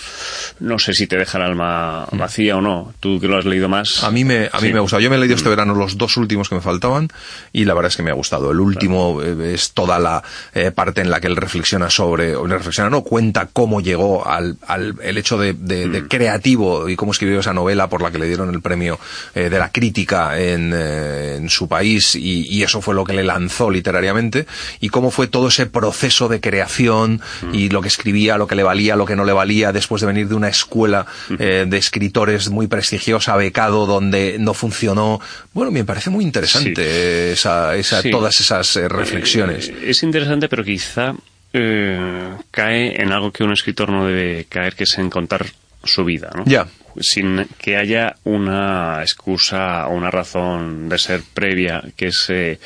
no 0.61 0.79
sé 0.79 0.93
si 0.93 1.07
te 1.07 1.17
deja 1.17 1.39
el 1.39 1.45
alma 1.45 2.07
vacía 2.13 2.57
o 2.57 2.61
no. 2.61 2.93
Tú 3.01 3.19
que 3.21 3.27
lo 3.29 3.39
has 3.39 3.47
leído 3.47 3.69
más. 3.71 4.05
A 4.05 4.11
mí 4.11 4.25
me, 4.25 4.51
a 4.53 4.61
mí 4.61 4.67
Sí. 4.69 4.73
me 4.73 4.79
ha 4.79 4.83
gustado. 4.83 5.01
Yo 5.01 5.09
me 5.11 5.17
he 5.17 5.19
leído 5.19 5.35
este 5.35 5.49
verano 5.49 5.75
los 5.75 5.97
dos 5.97 6.17
últimos 6.19 6.49
que 6.51 6.55
me 6.57 6.61
faltaban 6.61 7.09
y 7.53 7.65
la 7.65 7.73
verdad 7.75 7.89
es 7.91 7.97
que 7.97 8.03
me 8.03 8.11
ha 8.11 8.15
gustado. 8.15 8.51
El 8.53 8.61
último 8.61 9.23
eh, 9.23 9.55
es 9.55 9.73
toda 9.73 9.99
la 9.99 10.23
eh, 10.55 10.71
parte 10.73 11.01
en 11.01 11.11
la 11.11 11.21
que 11.21 11.27
él 11.27 11.37
reflexiona 11.37 11.89
sobre, 11.89 12.37
o 12.37 12.47
reflexiona, 12.47 12.91
no, 12.91 13.03
cuenta 13.03 13.49
cómo 13.53 13.81
llegó 13.81 14.27
al, 14.29 14.57
al 14.67 14.95
el 15.03 15.17
hecho 15.19 15.39
de, 15.39 15.55
de- 15.55 15.89
de 15.89 15.96
creativo 16.05 16.89
y 16.89 16.97
cómo 16.97 17.13
escribió 17.13 17.41
esa 17.41 17.53
novela 17.53 17.89
por 17.89 18.03
la 18.03 18.11
que 18.11 18.19
le 18.19 18.27
dieron 18.27 18.53
el 18.55 18.61
premio 18.61 18.99
eh, 19.35 19.49
de 19.49 19.59
la 19.59 19.71
crítica 19.71 20.39
en, 20.41 20.73
eh, 20.75 21.37
en 21.37 21.49
su 21.49 21.69
país 21.69 22.15
y, 22.15 22.47
y 22.49 22.63
eso 22.63 22.81
fue 22.83 22.95
lo 22.95 23.05
que 23.05 23.13
le 23.13 23.25
lanzó 23.25 23.71
literariamente 23.71 24.47
y 24.81 24.89
cómo 24.89 25.11
fue 25.11 25.27
todo 25.27 25.49
ese 25.49 25.67
proceso 25.67 26.29
de 26.29 26.41
creación 26.41 27.21
y 27.53 27.69
lo 27.69 27.81
que 27.83 27.89
escribía, 27.89 28.37
lo 28.39 28.47
que 28.47 28.55
le 28.55 28.63
valía, 28.63 28.97
lo 28.97 29.07
que 29.07 29.17
no 29.17 29.25
le 29.25 29.33
valía 29.33 29.73
después 29.73 30.01
de 30.01 30.07
venir 30.07 30.29
de 30.29 30.35
una 30.35 30.49
escuela 30.49 31.07
eh, 31.39 31.65
de 31.69 31.77
escritores 31.79 32.51
muy 32.51 32.67
prestigiosa, 32.67 33.37
becado, 33.37 33.87
donde 33.87 34.37
no 34.39 34.55
funcionó. 34.55 35.21
Bueno, 35.53 35.71
me 35.71 35.85
parece 35.85 36.11
muy 36.11 36.25
interesante 36.25 37.33
esa, 37.33 37.75
esa, 37.77 38.03
Sí. 38.03 38.11
todas 38.11 38.41
esas 38.41 38.75
reflexiones. 38.77 39.73
Es 39.83 40.03
interesante, 40.03 40.49
pero 40.49 40.63
quizá 40.65 41.15
eh, 41.53 42.31
cae 42.51 43.01
en 43.01 43.13
algo 43.13 43.33
que 43.33 43.45
un 43.45 43.53
escritor 43.53 43.89
no 43.91 44.07
debe 44.07 44.45
caer, 44.49 44.75
que 44.75 44.85
es 44.85 44.99
en 44.99 45.09
contar 45.11 45.47
su 45.87 46.05
vida, 46.05 46.31
¿no? 46.35 46.45
Ya. 46.47 46.67
Sin 47.01 47.47
que 47.59 47.77
haya 47.77 48.17
una 48.25 49.03
excusa 49.03 49.87
o 49.89 49.95
una 49.95 50.11
razón 50.11 50.89
de 50.89 50.99
ser 50.99 51.23
previa, 51.35 51.83
que 51.95 52.11
mm, 52.11 52.59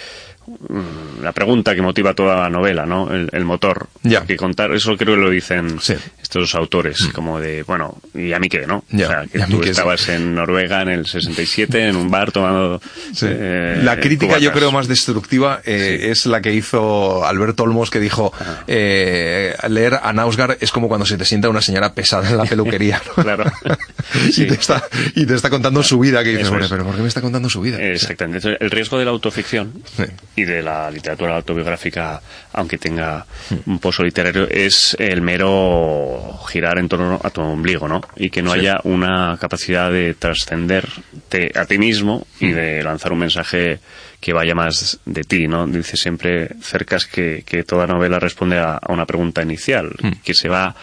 la 1.23 1.33
pregunta 1.33 1.75
que 1.75 1.83
motiva 1.83 2.15
toda 2.15 2.37
la 2.43 2.51
novela, 2.51 2.87
¿no? 2.87 3.13
El, 3.13 3.29
el 3.33 3.45
motor. 3.45 3.89
Ya. 4.03 4.25
Que 4.25 4.37
contar, 4.37 4.73
eso 4.73 4.97
creo 4.97 5.15
que 5.15 5.21
lo 5.21 5.31
dicen 5.31 5.79
Sí. 5.81 5.95
estos 6.23 6.55
autores, 6.55 7.09
como 7.13 7.39
de, 7.41 7.63
bueno, 7.65 7.99
¿y 8.15 8.33
a 8.33 8.39
mí 8.39 8.49
qué, 8.49 8.67
no? 8.67 8.85
Ya, 8.91 9.07
o 9.07 9.09
sea, 9.11 9.25
¿y 9.25 9.29
que 9.29 9.41
tú 9.47 9.63
estabas 9.63 10.09
en 10.09 10.35
Noruega 10.35 10.83
en 10.83 10.89
el 10.89 11.07
67, 11.07 11.89
en 11.89 11.97
un 11.97 12.11
bar 12.11 12.33
tomando... 12.33 12.81
Sí. 13.13 13.27
eh, 13.29 13.81
la 13.83 13.99
crítica 13.99 14.39
yo 14.39 14.53
creo 14.53 14.73
más 14.73 14.89
destructiva 14.89 15.61
eh, 15.65 16.09
es 16.11 16.27
la 16.27 16.41
que 16.41 16.53
hizo 16.55 17.25
Alberto 17.25 17.65
Olmos 17.65 17.91
que 17.91 18.01
dijo 18.01 18.33
eh, 18.67 19.55
leer 19.69 19.99
a 20.03 20.13
Nausgar 20.13 20.57
es 20.61 20.71
como 20.71 20.89
cuando 20.89 21.05
se 21.07 21.17
te 21.19 21.25
sienta 21.25 21.49
una 21.49 21.61
señora 21.61 21.95
pesada 21.95 22.29
en 22.31 22.37
la 22.37 22.45
peluquería 22.45 23.01
¿no? 23.17 23.23
Claro. 23.23 23.45
y, 24.37 24.45
te 24.47 24.55
está, 24.55 24.83
y 25.15 25.27
te 25.27 25.35
está 25.35 25.51
contando 25.51 25.83
su 25.83 25.99
vida 25.99 26.23
que 26.25 26.31
dices 26.31 26.49
"Bueno, 26.49 26.65
es. 26.65 26.71
pero 26.71 26.85
¿por 26.85 26.95
qué 26.97 27.03
me 27.03 27.09
está 27.09 27.21
contando 27.21 27.49
su 27.51 27.61
vida? 27.61 27.79
Exactamente. 27.81 28.39
Entonces, 28.39 28.59
el 28.61 28.71
riesgo 28.71 28.99
de 28.99 29.05
la 29.05 29.11
autoficción 29.11 29.73
Sí. 29.97 30.05
Y 30.41 30.45
de 30.45 30.63
la 30.63 30.91
literatura 30.91 31.37
autobiográfica, 31.37 32.21
aunque 32.53 32.79
tenga 32.79 33.27
un 33.67 33.79
pozo 33.79 34.03
literario, 34.03 34.49
es 34.49 34.97
el 34.99 35.23
mero 35.23 36.39
girar 36.49 36.79
en 36.79 36.89
torno 36.89 37.21
a 37.23 37.31
tu 37.31 37.41
ombligo, 37.43 37.87
¿no? 37.89 38.01
Y 38.17 38.31
que 38.31 38.43
no 38.43 38.53
Sí. 38.55 38.61
haya 38.61 38.81
una 38.85 39.37
capacidad 39.41 39.91
de 39.91 40.15
trascenderte 40.15 41.53
a 41.55 41.65
ti 41.67 41.79
mismo 41.79 42.27
y 42.41 42.49
de 42.53 42.83
lanzar 42.83 43.13
un 43.13 43.19
mensaje 43.21 43.79
que 44.21 44.33
vaya 44.35 44.55
más 44.55 45.01
de 45.07 45.25
ti, 45.25 45.49
¿no? 45.49 45.67
Dice 45.67 45.97
siempre 45.97 46.51
Cercas 46.61 47.07
que, 47.07 47.43
que 47.47 47.63
toda 47.65 47.87
novela 47.87 48.19
responde 48.19 48.59
a, 48.59 48.75
a 48.75 48.93
una 48.93 49.07
pregunta 49.07 49.43
inicial, 49.43 49.91
que 50.23 50.35
se 50.35 50.49
va 50.49 50.75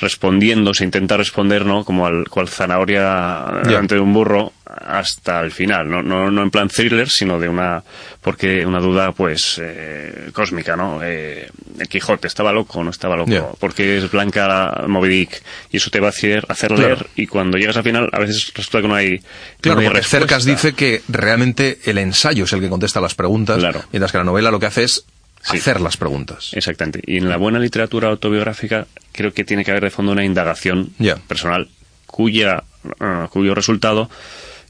respondiendo, 0.00 0.72
se 0.74 0.84
intenta 0.84 1.16
responder, 1.16 1.66
¿no? 1.66 1.84
Como 1.84 2.06
al 2.06 2.28
cual 2.28 2.48
zanahoria 2.48 3.46
delante 3.64 3.96
de 3.96 4.00
un 4.00 4.12
burro 4.12 4.52
hasta 4.76 5.40
el 5.40 5.50
final, 5.50 5.88
no, 5.88 6.02
no, 6.02 6.30
no 6.30 6.42
en 6.42 6.50
plan 6.50 6.68
thriller, 6.68 7.08
sino 7.08 7.38
de 7.38 7.48
una, 7.48 7.82
porque 8.20 8.64
una 8.66 8.80
duda, 8.80 9.12
pues, 9.12 9.60
eh, 9.62 10.30
cósmica, 10.32 10.76
¿no? 10.76 11.00
Eh, 11.02 11.48
el 11.78 11.88
Quijote, 11.88 12.26
¿estaba 12.26 12.52
loco 12.52 12.78
o 12.80 12.84
no 12.84 12.90
estaba 12.90 13.16
loco? 13.16 13.30
Ya. 13.30 13.46
Porque 13.58 13.98
es 13.98 14.10
blanca 14.10 14.84
Moby 14.86 15.08
Dick, 15.08 15.42
y 15.70 15.76
eso 15.78 15.90
te 15.90 16.00
va 16.00 16.06
a 16.06 16.10
hacer, 16.10 16.44
hacer 16.48 16.70
Claro. 16.72 16.94
leer, 16.96 17.06
y 17.16 17.26
cuando 17.26 17.56
llegas 17.58 17.76
al 17.76 17.82
final, 17.84 18.08
a 18.12 18.18
veces 18.18 18.52
resulta 18.54 18.82
que 18.82 18.88
no 18.88 18.94
hay, 18.94 19.18
Claro, 19.60 19.76
no 19.76 19.80
hay 19.80 19.86
porque 19.86 20.00
respuesta. 20.00 20.18
Cercas 20.18 20.44
dice 20.44 20.72
que 20.74 21.02
realmente 21.08 21.78
el 21.84 21.98
ensayo 21.98 22.44
es 22.44 22.52
el 22.52 22.60
que 22.60 22.68
contesta 22.68 23.00
las 23.00 23.14
preguntas, 23.14 23.58
Claro. 23.58 23.82
mientras 23.92 24.12
que 24.12 24.18
la 24.18 24.24
novela 24.24 24.50
lo 24.50 24.58
que 24.60 24.66
hace 24.66 24.84
es 24.84 25.04
Sí. 25.42 25.58
hacer 25.58 25.80
las 25.82 25.98
preguntas. 25.98 26.50
Exactamente. 26.54 27.00
Y 27.06 27.18
en 27.18 27.28
la 27.28 27.36
buena 27.36 27.58
literatura 27.58 28.08
autobiográfica 28.08 28.86
creo 29.12 29.34
que 29.34 29.44
tiene 29.44 29.62
que 29.62 29.72
haber 29.72 29.84
de 29.84 29.90
fondo 29.90 30.12
una 30.12 30.24
indagación 30.24 30.90
personal 31.28 31.68
cuya, 32.06 32.62
eh, 33.00 33.26
cuyo 33.28 33.54
resultado 33.54 34.08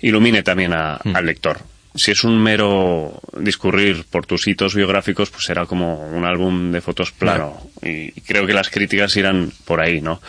ilumine 0.07 0.43
también 0.43 0.73
a- 0.73 1.01
Mm. 1.03 1.17
al 1.17 1.27
lector. 1.27 1.59
Si 1.97 2.11
es 2.11 2.25
un 2.25 2.43
mero 2.43 3.21
discurrir 3.39 4.05
por 4.11 4.27
tus 4.27 4.49
hitos 4.49 4.75
biográficos, 4.75 5.31
pues 5.31 5.45
será 5.45 5.65
como 5.67 6.09
un 6.09 6.25
álbum 6.25 6.73
de 6.73 6.81
fotos 6.81 7.13
plano. 7.13 7.57
Y, 7.83 8.09
y 8.17 8.21
creo 8.27 8.47
que 8.47 8.53
las 8.53 8.69
críticas 8.69 9.17
irán 9.17 9.53
por 9.65 9.81
ahí, 9.81 10.01
¿no? 10.01 10.21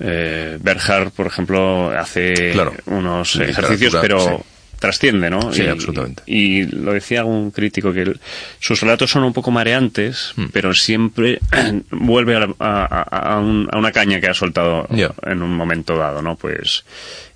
Eh, 0.00 0.58
Berhard, 0.60 1.10
por 1.10 1.26
ejemplo, 1.26 1.90
hace 1.90 2.52
Claro. 2.52 2.72
unos 2.86 3.36
ejercicios, 3.36 3.96
pero 4.00 4.20
sí. 4.20 4.44
Trasciende, 4.82 5.30
¿no? 5.30 5.50
Sí, 5.54 5.62
y, 5.62 5.68
absolutamente. 5.68 6.22
Y 6.26 6.64
lo 6.66 6.92
decía 6.92 7.20
algún 7.20 7.50
crítico 7.52 7.92
que 7.94 8.02
el- 8.02 8.20
sus 8.58 8.80
relatos 8.82 9.10
son 9.10 9.24
un 9.24 9.32
poco 9.32 9.50
mareantes, 9.50 10.34
Hmm. 10.36 10.46
pero 10.52 10.74
siempre 10.74 11.38
vuelve 11.90 12.36
a, 12.36 12.40
la- 12.40 12.54
a- 12.58 12.84
a- 13.10 13.34
a 13.34 13.38
un- 13.38 13.68
a 13.72 13.78
una 13.78 13.92
caña 13.92 14.20
que 14.20 14.28
ha 14.28 14.34
soltado 14.34 14.86
en 15.24 15.42
un 15.42 15.56
momento 15.56 15.96
dado, 15.96 16.20
¿no? 16.20 16.36
Pues 16.36 16.84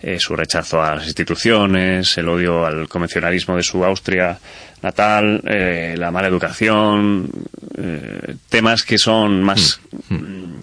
eh, 0.02 0.18
su 0.20 0.36
rechazo 0.36 0.82
a 0.82 0.96
las 0.96 1.06
instituciones, 1.06 2.18
el 2.18 2.28
odio 2.28 2.66
al 2.66 2.88
convencionalismo 2.88 3.56
de 3.56 3.62
su 3.62 3.82
Austria 3.84 4.38
natal, 4.82 5.40
eh, 5.46 5.94
la 5.96 6.10
mala 6.10 6.28
educación, 6.28 7.28
eh, 7.76 8.34
temas 8.48 8.82
que 8.82 8.98
son 8.98 9.42
más 9.42 9.80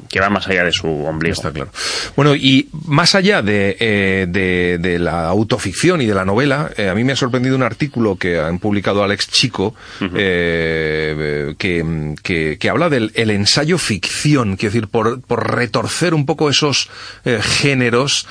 que 0.10 0.20
van 0.20 0.32
más 0.32 0.48
allá 0.48 0.63
de 0.63 0.72
su 0.72 0.88
ombligo. 0.88 1.34
Está 1.34 1.51
claro. 1.51 1.72
Bueno, 2.15 2.36
y 2.36 2.70
más 2.86 3.15
allá 3.15 3.41
de, 3.41 3.75
eh, 3.79 4.27
de, 4.29 4.77
de 4.79 5.00
la 5.00 5.25
autoficción 5.27 6.01
y 6.01 6.05
de 6.05 6.13
la 6.13 6.24
novela, 6.24 6.70
a 6.77 6.93
mí 6.93 7.03
me 7.03 7.13
ha 7.13 7.15
sorprendido 7.15 7.55
un 7.55 7.63
artículo 7.63 8.15
que 8.15 8.39
han 8.39 8.60
publicado 8.60 9.03
Alex 9.03 9.29
Chico, 9.29 9.74
que, 10.00 11.55
que, 11.58 12.58
que 12.60 12.70
habla 12.70 12.89
del 12.89 13.12
el 13.15 13.32
ensayo 13.32 13.79
ficción, 13.79 14.55
quiero 14.55 14.74
decir, 14.74 14.88
por, 14.88 15.22
por 15.22 15.55
retorcer 15.55 16.13
un 16.13 16.27
poco 16.27 16.50
esos 16.50 16.89
géneros, 17.24 18.27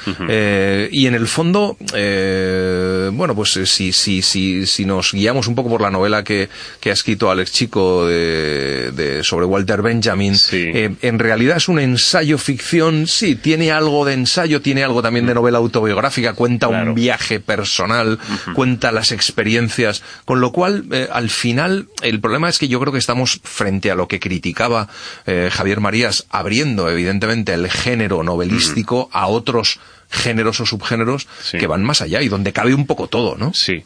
y 0.90 1.06
en 1.06 1.14
el 1.14 1.26
fondo, 1.26 1.76
bueno, 3.12 3.34
pues 3.34 3.58
si, 3.64 3.92
si, 3.92 4.22
si, 4.22 4.66
si 4.66 4.84
nos 4.84 5.12
guiamos 5.12 5.48
un 5.48 5.56
poco 5.56 5.68
por 5.72 5.80
la 5.80 5.90
novela 5.90 6.22
que, 6.22 6.50
que 6.80 6.90
ha 6.90 6.92
escrito 6.92 7.30
Alex 7.30 7.50
Chico 7.50 8.06
de, 8.06 8.92
de- 8.92 9.24
sobre 9.24 9.46
Walter 9.46 9.80
Benjamin, 9.80 10.36
Sí. 10.36 10.70
eh, 10.74 10.94
en 11.00 11.18
realidad 11.18 11.56
es 11.56 11.68
un 11.68 11.78
ensayo 11.78 12.36
ficción, 12.36 13.06
sí, 13.06 13.36
tiene 13.36 13.72
algo 13.72 14.04
de 14.04 14.12
ensayo, 14.12 14.60
tiene 14.60 14.84
algo 14.84 15.00
también 15.00 15.24
de 15.24 15.32
novela 15.34 15.56
autobiográfica, 15.58 16.34
cuenta 16.34 16.68
Claro. 16.68 16.90
un 16.90 16.94
viaje 16.94 17.40
personal, 17.40 18.18
cuenta 18.54 18.92
las 18.92 19.12
experiencias, 19.12 20.02
con 20.26 20.40
lo 20.42 20.52
cual, 20.52 20.84
eh, 20.92 21.08
al 21.10 21.30
final, 21.30 21.88
el 22.02 22.20
problema 22.20 22.50
es 22.50 22.58
que 22.58 22.68
yo 22.68 22.78
creo 22.80 22.92
que 22.92 22.98
estamos 22.98 23.40
frente 23.42 23.90
a 23.90 23.94
lo 23.94 24.08
que 24.08 24.20
criticaba 24.20 24.88
eh, 25.26 25.48
Javier 25.50 25.80
Marías, 25.80 26.26
abriendo 26.28 26.90
evidentemente 26.90 27.54
el 27.54 27.70
género 27.70 28.22
novelístico 28.22 29.08
a 29.12 29.26
otros 29.28 29.80
géneros 30.10 30.60
o 30.60 30.66
subgéneros 30.66 31.26
Sí. 31.42 31.56
que 31.56 31.66
van 31.66 31.82
más 31.82 32.02
allá 32.02 32.20
y 32.20 32.28
donde 32.28 32.52
cabe 32.52 32.74
un 32.74 32.86
poco 32.86 33.06
todo, 33.08 33.36
¿no? 33.38 33.54
Sí. 33.54 33.84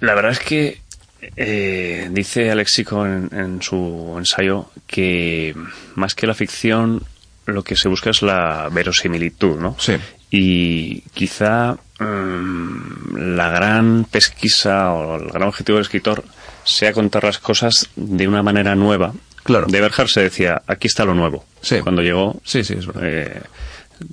La 0.00 0.14
verdad 0.14 0.32
es 0.32 0.40
que 0.40 0.80
eh, 1.36 2.08
dice 2.10 2.50
Alexico 2.50 3.06
en, 3.06 3.30
en 3.32 3.62
su 3.62 4.14
ensayo 4.18 4.70
que 4.86 5.54
más 5.94 6.14
que 6.14 6.26
la 6.26 6.34
ficción 6.34 7.02
lo 7.46 7.62
que 7.62 7.76
se 7.76 7.88
busca 7.88 8.10
es 8.10 8.22
la 8.22 8.68
verosimilitud, 8.72 9.58
¿no? 9.58 9.76
Sí. 9.78 9.94
Y 10.30 11.00
quizá 11.14 11.76
mm, 12.00 13.16
la 13.36 13.48
gran 13.50 14.04
pesquisa 14.04 14.92
o 14.92 15.16
el 15.16 15.28
gran 15.28 15.48
objetivo 15.48 15.76
del 15.78 15.84
escritor 15.84 16.24
sea 16.64 16.92
contar 16.92 17.24
las 17.24 17.38
cosas 17.38 17.88
de 17.96 18.26
una 18.28 18.42
manera 18.42 18.74
nueva. 18.74 19.12
Claro. 19.44 19.66
De 19.68 19.80
Berger 19.80 20.08
se 20.08 20.22
decía, 20.22 20.60
aquí 20.66 20.88
está 20.88 21.04
lo 21.04 21.14
nuevo. 21.14 21.44
Sí. 21.62 21.78
Cuando 21.80 22.02
llegó, 22.02 22.40
Sí, 22.44 22.64
sí, 22.64 22.74
es 22.76 22.86
verdad. 22.86 23.02
eh, 23.06 23.40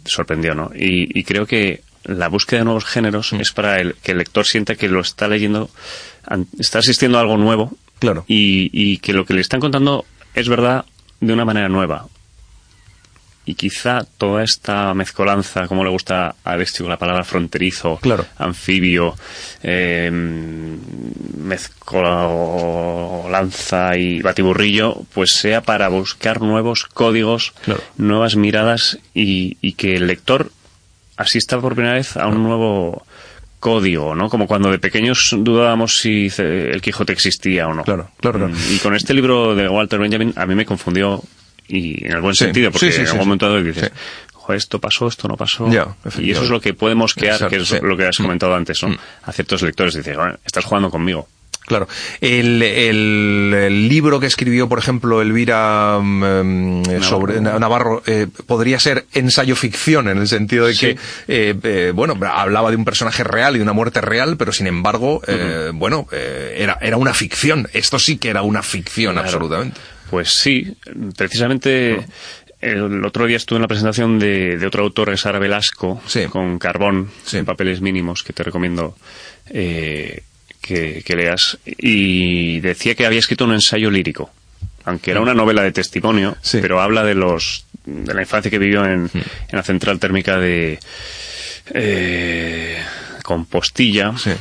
sorprendió, 0.06 0.54
¿no? 0.54 0.72
Y, 0.76 1.20
y 1.20 1.24
creo 1.24 1.46
que 1.48 1.82
la 2.06 2.28
búsqueda 2.30 2.60
de 2.60 2.66
nuevos 2.66 2.86
géneros 2.86 3.32
Mm. 3.34 3.42
es 3.42 3.52
para 3.52 3.80
el, 3.80 3.96
que 3.96 4.12
el 4.14 4.18
lector 4.20 4.46
sienta 4.46 4.76
que 4.76 4.88
lo 4.90 5.00
está 5.02 5.28
leyendo, 5.28 5.70
está 6.60 6.80
asistiendo 6.80 7.18
a 7.18 7.22
algo 7.22 7.38
nuevo 7.38 7.72
Claro. 8.00 8.26
y, 8.28 8.70
y 8.74 8.98
que 8.98 9.14
lo 9.14 9.26
que 9.26 9.34
le 9.34 9.42
están 9.42 9.60
contando 9.62 10.06
es 10.34 10.50
verdad 10.50 10.86
de 11.22 11.34
una 11.34 11.46
manera 11.46 11.70
nueva. 11.70 12.08
Y 13.46 13.56
quizá 13.56 14.06
toda 14.18 14.42
esta 14.44 14.94
mezcolanza, 14.94 15.68
como 15.68 15.84
le 15.84 15.90
gusta 15.90 16.36
a 16.46 16.52
Alessio 16.54 16.88
la 16.88 16.98
palabra 16.98 17.26
fronterizo, 17.26 17.98
Claro. 18.02 18.26
anfibio, 18.38 19.16
eh, 19.62 20.10
mezcolanza 22.54 23.98
y 23.98 24.22
batiburrillo, 24.22 25.04
pues 25.14 25.34
sea 25.34 25.62
para 25.62 25.90
buscar 25.90 26.42
nuevos 26.42 26.86
códigos, 26.86 27.54
Claro. 27.66 27.82
nuevas 27.98 28.36
miradas 28.36 29.00
y, 29.14 29.58
y 29.62 29.74
que 29.74 29.96
el 29.96 30.08
lector 30.08 30.52
asista 31.18 31.60
por 31.60 31.76
primera 31.76 31.96
vez 31.96 32.18
a 32.18 32.28
un 32.28 32.44
nuevo 32.44 33.06
código, 33.60 34.14
¿no? 34.16 34.30
Como 34.30 34.46
cuando 34.48 34.70
de 34.72 34.80
pequeños 34.80 35.34
dudábamos 35.38 35.98
si 35.98 36.30
el 36.38 36.82
Quijote 36.82 37.14
existía 37.14 37.68
o 37.68 37.74
no. 37.74 37.84
Claro, 37.84 38.10
claro, 38.20 38.40
claro. 38.40 38.54
Y 38.72 38.78
con 38.80 38.94
este 38.96 39.14
libro 39.14 39.56
de 39.56 39.70
Walter 39.70 40.00
Benjamin 40.00 40.34
a 40.36 40.46
mí 40.46 40.54
me 40.56 40.66
confundió 40.66 41.22
y 41.68 42.06
en 42.06 42.12
el 42.14 42.22
buen 42.22 42.36
Sí, 42.36 42.44
sentido, 42.46 42.72
porque 42.72 42.88
sí, 42.88 42.92
sí, 42.94 43.02
en 43.02 43.08
algún 43.08 43.20
momento 43.28 43.46
dado 43.48 43.64
dices, 43.64 43.86
Sí. 43.94 44.00
"Joder, 44.34 44.58
esto 44.58 44.80
pasó, 44.80 45.08
esto 45.08 45.30
no 45.30 45.38
pasó. 45.38 45.70
Y 46.20 46.32
eso 46.32 46.44
es 46.44 46.50
lo 46.50 46.60
que 46.60 46.74
puede 46.74 46.96
mosquear, 46.96 47.36
Exacto, 47.36 47.56
que 47.56 47.62
es 47.62 47.82
lo 47.82 47.96
que 47.96 48.06
has 48.08 48.20
Mm. 48.20 48.24
comentado 48.24 48.54
antes, 48.56 48.84
¿no? 48.84 48.90
Mm. 48.90 48.98
A 49.24 49.32
ciertos 49.32 49.62
lectores 49.62 49.94
dices, 49.94 50.18
"Bueno, 50.18 50.38
estás 50.44 50.66
jugando 50.66 50.90
conmigo. 50.90 51.30
Claro. 51.66 51.88
El, 52.20 52.62
el- 52.62 53.54
el 53.54 53.88
libro 53.88 54.20
que 54.20 54.26
escribió, 54.28 54.68
por 54.68 54.80
ejemplo, 54.80 55.22
Elvira 55.22 55.98
mm, 56.02 56.82
eh, 56.90 57.00
sobre 57.02 57.40
Navarro, 57.40 58.04
eh, 58.06 58.28
podría 58.46 58.80
ser 58.80 59.06
ensayo 59.14 59.56
ficción 59.56 60.10
en 60.10 60.18
el 60.18 60.28
sentido 60.28 60.68
de 60.68 60.74
Sí. 60.74 60.80
que, 60.88 60.92
eh, 61.28 61.56
eh, 61.64 61.92
bueno, 61.96 62.18
hablaba 62.32 62.70
de 62.70 62.76
un 62.76 62.84
personaje 62.86 63.24
real 63.24 63.56
y 63.56 63.60
de 63.60 63.64
una 63.64 63.74
muerte 63.74 64.02
real, 64.02 64.36
pero 64.38 64.52
sin 64.52 64.68
embargo, 64.68 65.22
eh, 65.28 65.72
bueno, 65.74 66.08
era, 66.12 66.78
era 66.82 66.98
una 66.98 67.14
ficción. 67.14 67.68
Esto 67.74 67.98
sí 67.98 68.18
que 68.18 68.30
era 68.30 68.42
una 68.42 68.62
ficción, 68.62 69.14
Claro. 69.14 69.28
absolutamente. 69.28 69.80
Pues 70.10 70.34
sí, 70.34 70.76
precisamente 71.18 72.06
el 72.62 73.04
otro 73.06 73.26
día 73.26 73.38
estuve 73.38 73.58
en 73.58 73.62
la 73.64 73.68
presentación 73.68 74.20
de, 74.20 74.58
de 74.58 74.68
otro 74.68 74.84
autor, 74.84 75.18
Sara 75.18 75.40
Velasco, 75.40 76.02
Sí. 76.06 76.26
con 76.30 76.60
Carbón, 76.60 77.10
Sí. 77.26 77.38
en 77.38 77.46
papeles 77.46 77.82
mínimos, 77.82 78.22
que 78.24 78.34
te 78.34 78.44
recomiendo 78.44 78.96
eh, 79.50 80.24
que, 80.64 81.04
que 81.06 81.16
leas. 81.16 81.58
Y 81.66 82.60
decía 82.62 82.96
que 82.96 83.06
había 83.06 83.20
escrito 83.20 83.46
un 83.46 83.54
ensayo 83.54 83.92
lírico, 83.92 84.32
aunque 84.86 85.12
era 85.12 85.22
una 85.22 85.34
novela 85.36 85.62
de 85.62 85.72
testimonio. 85.72 86.38
Sí. 86.42 86.60
Pero 86.62 86.82
habla 86.82 87.04
de 87.04 87.14
los 87.14 87.66
de 87.86 88.14
la 88.14 88.22
infancia 88.22 88.50
que 88.50 88.58
vivió 88.60 88.86
en, 88.86 89.10
en 89.14 89.22
la 89.52 89.62
central 89.64 90.00
térmica 90.00 90.38
de 90.38 90.80
eh, 91.74 92.78
Compostilla. 93.24 94.14
Sí. 94.18 94.32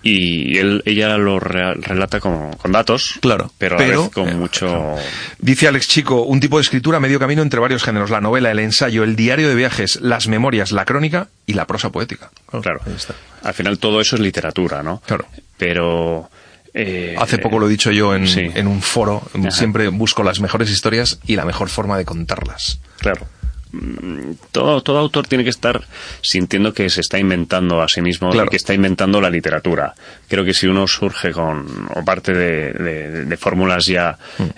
Y 0.00 0.56
él, 0.58 0.82
ella 0.86 1.16
lo 1.18 1.40
rea- 1.40 1.74
relata 1.74 2.20
con, 2.20 2.52
con 2.54 2.70
datos, 2.72 3.14
Claro, 3.20 3.52
pero 3.58 3.74
a 3.74 3.78
pero, 3.78 4.02
vez 4.04 4.10
con 4.12 4.28
eh, 4.28 4.34
mucho... 4.34 4.94
Dice 5.38 5.66
Alex 5.66 5.88
Chico, 5.88 6.22
un 6.22 6.38
tipo 6.38 6.56
de 6.56 6.62
escritura 6.62 7.00
medio 7.00 7.18
camino 7.18 7.42
entre 7.42 7.58
varios 7.60 7.82
géneros, 7.82 8.08
la 8.10 8.20
novela, 8.20 8.50
el 8.52 8.60
ensayo, 8.60 9.02
el 9.02 9.16
diario 9.16 9.48
de 9.48 9.56
viajes, 9.56 10.00
las 10.00 10.28
memorias, 10.28 10.70
la 10.70 10.84
crónica 10.84 11.28
y 11.48 11.54
la 11.54 11.66
prosa 11.66 11.90
poética. 11.90 12.30
Claro. 12.62 12.80
ahí 12.86 12.92
está. 12.94 13.14
Al 13.42 13.54
final 13.54 13.78
todo 13.78 14.00
eso 14.00 14.14
es 14.16 14.20
literatura, 14.22 14.82
¿no? 14.84 15.00
Claro. 15.06 15.24
Pero... 15.56 16.30
eh, 16.74 17.16
Hace 17.18 17.38
poco 17.38 17.58
lo 17.58 17.66
he 17.66 17.70
dicho 17.70 17.90
yo 17.90 18.14
en, 18.14 18.28
sí. 18.28 18.50
en 18.54 18.66
un 18.68 18.82
foro, 18.82 19.22
Ajá. 19.34 19.50
siempre 19.50 19.88
busco 19.88 20.22
las 20.22 20.40
mejores 20.40 20.70
historias 20.70 21.18
y 21.26 21.36
la 21.36 21.44
mejor 21.46 21.70
forma 21.70 21.96
de 21.96 22.04
contarlas. 22.04 22.80
Claro. 22.98 23.26
Mm, 23.72 24.32
Todo, 24.52 24.82
todo 24.82 24.98
autor 24.98 25.26
tiene 25.26 25.44
que 25.44 25.50
estar 25.50 25.80
sintiendo 26.22 26.72
que 26.72 26.88
se 26.88 27.00
está 27.02 27.18
inventando 27.18 27.82
a 27.82 27.88
sí 27.88 28.00
mismo 28.00 28.30
Claro. 28.30 28.46
y 28.46 28.50
que 28.50 28.56
está 28.56 28.72
inventando 28.74 29.20
la 29.20 29.28
literatura. 29.30 29.94
Creo 30.28 30.44
que 30.44 30.54
si 30.54 30.66
uno 30.66 30.86
surge 30.86 31.32
con 31.32 31.88
o 31.94 32.04
parte 32.04 32.32
de, 32.32 32.72
de- 32.72 33.24
de 33.26 33.36
fórmulas 33.36 33.84
ya 33.86 34.16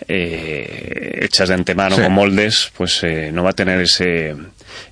eh, 0.08 1.18
hechas 1.22 1.48
de 1.48 1.54
antemano 1.54 1.96
Mm. 1.96 1.98
Sí. 1.98 2.02
con 2.04 2.12
moldes, 2.12 2.72
pues 2.76 3.00
eh, 3.04 3.30
no 3.32 3.42
va 3.42 3.50
a 3.50 3.54
tener 3.54 3.80
ese 3.80 4.34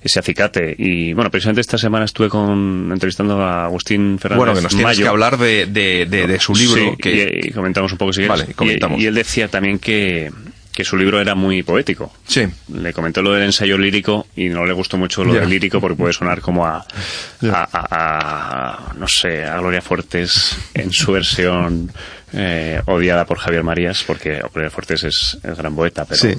ese 0.03 0.19
acicate. 0.19 0.75
Y 0.77 1.13
bueno, 1.13 1.31
precisamente 1.31 1.61
esta 1.61 1.77
semana 1.77 2.05
estuve 2.05 2.27
con 2.29 2.89
entrevistando 2.91 3.41
a 3.41 3.65
Agustín 3.65 4.19
Fernández 4.19 4.37
Bueno, 4.39 4.53
que 4.55 4.61
nos 4.61 4.69
tienes 4.71 4.83
Mayo. 4.85 5.03
que 5.03 5.09
hablar 5.09 5.37
de, 5.37 5.65
de- 5.67 6.05
de- 6.05 6.27
de 6.27 6.39
su 6.39 6.53
libro. 6.53 6.75
Sí, 6.91 6.97
que, 7.01 7.39
y, 7.43 7.47
y 7.47 7.51
comentamos 7.51 7.91
un 7.91 7.97
poco 7.97 8.11
si 8.13 8.21
quieres. 8.25 8.55
Vale, 8.57 8.95
y 8.97 9.05
él 9.05 9.15
decía 9.15 9.47
también 9.47 9.79
que, 9.79 10.31
que 10.73 10.83
su 10.85 10.95
libro 10.95 11.19
era 11.19 11.35
muy 11.35 11.61
poético. 11.63 12.13
Sí. 12.25 12.45
Le 12.73 12.93
comentó 12.93 13.21
lo 13.21 13.33
del 13.33 13.43
ensayo 13.43 13.77
lírico 13.77 14.27
y 14.35 14.47
no 14.49 14.65
le 14.65 14.73
gustó 14.73 14.97
mucho 14.97 15.23
lo 15.25 15.33
del 15.33 15.49
lírico 15.49 15.81
porque 15.81 15.97
puede 15.97 16.13
sonar 16.13 16.39
como 16.41 16.65
a, 16.65 16.77
a, 16.77 17.69
a- 17.71 18.89
a, 18.91 18.93
no 18.93 19.07
sé, 19.07 19.43
a 19.43 19.57
Gloria 19.59 19.81
Fuertes 19.81 20.55
en 20.73 20.91
su 20.91 21.11
versión 21.11 21.91
eh, 22.33 22.81
odiada 22.85 23.25
por 23.25 23.39
Javier 23.39 23.63
Marías, 23.63 24.03
porque 24.05 24.41
Gloria 24.53 24.69
Fuertes 24.69 25.03
es, 25.03 25.37
gran 25.43 25.75
poeta, 25.75 26.05
pero... 26.05 26.21
Sí. 26.21 26.35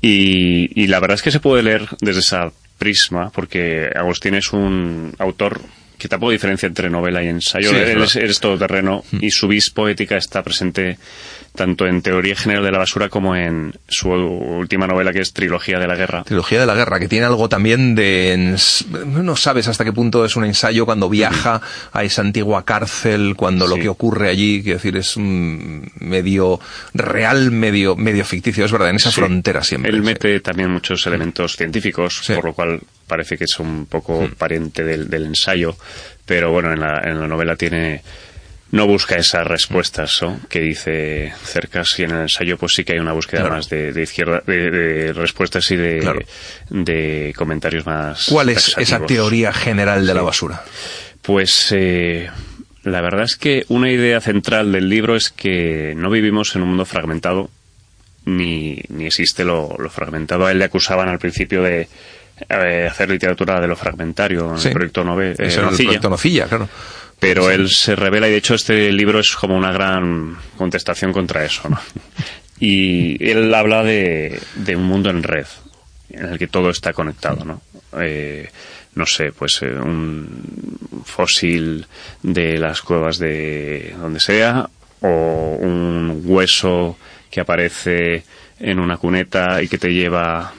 Y, 0.00 0.82
y 0.82 0.86
la 0.88 1.00
verdad 1.00 1.14
es 1.16 1.22
que 1.22 1.30
se 1.30 1.40
puede 1.40 1.62
leer 1.62 1.86
desde 2.00 2.20
esa 2.20 2.52
prisma, 2.78 3.30
porque 3.30 3.88
Agustín 3.94 4.34
es 4.34 4.52
un 4.52 5.14
autor 5.18 5.60
que 5.98 6.08
tampoco 6.08 6.30
diferencia 6.32 6.66
entre 6.66 6.90
novela 6.90 7.22
y 7.24 7.28
ensayo. 7.28 7.70
Sí, 7.70 7.76
Él 7.76 8.02
es, 8.02 8.16
es 8.16 8.38
todoterreno 8.38 9.02
y 9.18 9.30
su 9.30 9.48
vis 9.48 9.70
poética 9.70 10.18
está 10.18 10.42
presente 10.42 10.98
tanto 11.56 11.86
en 11.86 12.02
Teoría 12.02 12.36
General 12.36 12.62
de 12.62 12.70
la 12.70 12.78
Basura 12.78 13.08
como 13.08 13.34
en 13.34 13.72
su 13.88 14.08
última 14.10 14.86
novela 14.86 15.12
que 15.12 15.20
es 15.20 15.32
Trilogía 15.32 15.78
de 15.80 15.88
la 15.88 15.96
Guerra. 15.96 16.22
Trilogía 16.22 16.60
de 16.60 16.66
la 16.66 16.74
guerra, 16.74 17.00
que 17.00 17.08
tiene 17.08 17.26
algo 17.26 17.48
también 17.48 17.94
de... 17.96 18.56
No 19.06 19.34
sabes 19.36 19.66
hasta 19.66 19.84
qué 19.84 19.92
punto 19.92 20.24
es 20.24 20.36
un 20.36 20.44
ensayo 20.44 20.84
cuando 20.86 21.08
viaja 21.08 21.60
a 21.92 22.04
esa 22.04 22.22
antigua 22.22 22.64
cárcel, 22.64 23.34
cuando 23.36 23.66
lo 23.66 23.76
que 23.76 23.88
ocurre 23.88 24.28
allí, 24.28 24.62
quiero 24.62 24.78
decir, 24.78 24.96
es 24.96 25.16
un 25.16 25.90
medio 25.98 26.60
real, 26.94 27.50
medio, 27.50 27.96
medio 27.96 28.24
ficticio, 28.24 28.64
es 28.64 28.70
verdad, 28.72 28.90
en 28.90 28.96
esa 28.96 29.10
Sí. 29.10 29.16
frontera 29.20 29.62
siempre. 29.64 29.90
Él 29.90 30.02
mete 30.02 30.38
también 30.40 30.70
muchos 30.70 31.06
elementos 31.06 31.56
científicos, 31.56 32.22
por 32.34 32.44
lo 32.44 32.52
cual 32.52 32.80
parece 33.06 33.36
que 33.38 33.44
es 33.44 33.58
un 33.58 33.86
poco 33.86 34.22
Mm. 34.22 34.34
pariente 34.34 34.84
del, 34.84 35.08
del 35.08 35.26
ensayo, 35.26 35.76
pero 36.24 36.50
bueno, 36.50 36.72
en 36.72 36.80
la, 36.80 37.00
en 37.04 37.20
la 37.20 37.26
novela 37.26 37.56
tiene 37.56 38.02
no 38.76 38.86
busca 38.86 39.16
esas 39.16 39.46
respuestas 39.46 40.18
¿no? 40.22 40.38
que 40.48 40.60
dice 40.60 41.32
Cercas 41.42 41.98
y 41.98 42.02
en 42.04 42.10
el 42.12 42.20
ensayo 42.22 42.56
pues 42.56 42.74
sí 42.74 42.84
que 42.84 42.92
hay 42.92 42.98
una 42.98 43.12
búsqueda 43.12 43.40
Claro. 43.40 43.56
más 43.56 43.68
de, 43.68 43.92
de 43.92 44.02
izquierda 44.02 44.42
de, 44.46 44.70
de 44.70 45.12
respuestas 45.12 45.70
y 45.70 45.76
de, 45.76 45.98
Claro. 45.98 46.20
de 46.70 47.32
comentarios 47.36 47.84
más 47.86 48.26
¿Cuál 48.28 48.50
es 48.50 48.76
esa 48.78 49.00
teoría 49.06 49.52
general 49.52 50.06
de 50.06 50.14
la 50.14 50.22
basura? 50.22 50.62
Pues 51.22 51.72
eh, 51.72 52.28
la 52.84 53.00
verdad 53.00 53.24
es 53.24 53.36
que 53.36 53.64
una 53.68 53.90
idea 53.90 54.20
central 54.20 54.70
del 54.70 54.88
libro 54.88 55.16
es 55.16 55.30
que 55.30 55.94
no 55.96 56.08
vivimos 56.10 56.54
en 56.54 56.62
un 56.62 56.68
mundo 56.68 56.84
fragmentado, 56.84 57.50
ni, 58.24 58.78
ni 58.90 59.06
existe 59.06 59.44
lo, 59.44 59.74
lo 59.78 59.90
fragmentado. 59.90 60.46
A 60.46 60.52
él 60.52 60.58
le 60.60 60.66
acusaban 60.66 61.08
al 61.08 61.18
principio 61.18 61.62
de 61.62 61.88
eh, 62.48 62.86
hacer 62.88 63.08
literatura 63.10 63.60
de 63.60 63.66
lo 63.66 63.74
fragmentario 63.76 64.52
en 64.52 64.58
Sí. 64.58 64.68
el 64.68 64.74
proyecto 64.74 65.02
Nove, 65.04 65.30
eh, 65.32 65.34
el 65.38 65.52
proyecto 65.76 66.08
Nocilla, 66.10 66.46
claro. 66.46 66.68
Pero 67.18 67.50
él 67.50 67.70
se 67.70 67.96
revela 67.96 68.28
y 68.28 68.32
de 68.32 68.36
hecho 68.36 68.54
este 68.54 68.92
libro 68.92 69.20
es 69.20 69.34
como 69.34 69.56
una 69.56 69.72
gran 69.72 70.36
contestación 70.56 71.12
contra 71.12 71.44
eso, 71.44 71.68
¿no? 71.68 71.80
Y 72.58 73.22
él 73.22 73.52
habla 73.54 73.82
de, 73.82 74.40
de 74.54 74.76
un 74.76 74.84
mundo 74.84 75.10
en 75.10 75.22
red, 75.22 75.46
en 76.10 76.26
el 76.26 76.38
que 76.38 76.46
todo 76.46 76.70
está 76.70 76.92
conectado, 76.92 77.44
¿no? 77.44 77.60
Eh, 77.98 78.48
no 78.94 79.06
sé, 79.06 79.32
pues 79.32 79.60
eh, 79.62 79.74
un 79.74 81.02
fósil 81.04 81.86
de 82.22 82.58
las 82.58 82.80
cuevas 82.82 83.18
de 83.18 83.94
donde 83.98 84.20
sea 84.20 84.68
o 85.02 85.58
un 85.60 86.22
hueso 86.24 86.96
que 87.30 87.40
aparece 87.40 88.24
en 88.58 88.78
una 88.78 88.96
cuneta 88.96 89.62
y 89.62 89.68
que 89.68 89.78
te 89.78 89.92
lleva 89.92 90.52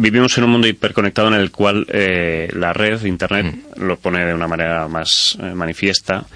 vivimos 0.00 0.36
en 0.38 0.44
un 0.44 0.50
mundo 0.50 0.66
hiperconectado 0.66 1.28
en 1.28 1.34
el 1.34 1.50
cual 1.50 1.86
eh, 1.88 2.48
la 2.52 2.72
red, 2.72 3.04
Internet, 3.04 3.54
lo 3.76 3.96
pone 3.98 4.24
de 4.24 4.34
una 4.34 4.48
manera 4.48 4.88
más 4.88 5.36
eh, 5.40 5.54
manifiesta 5.54 6.26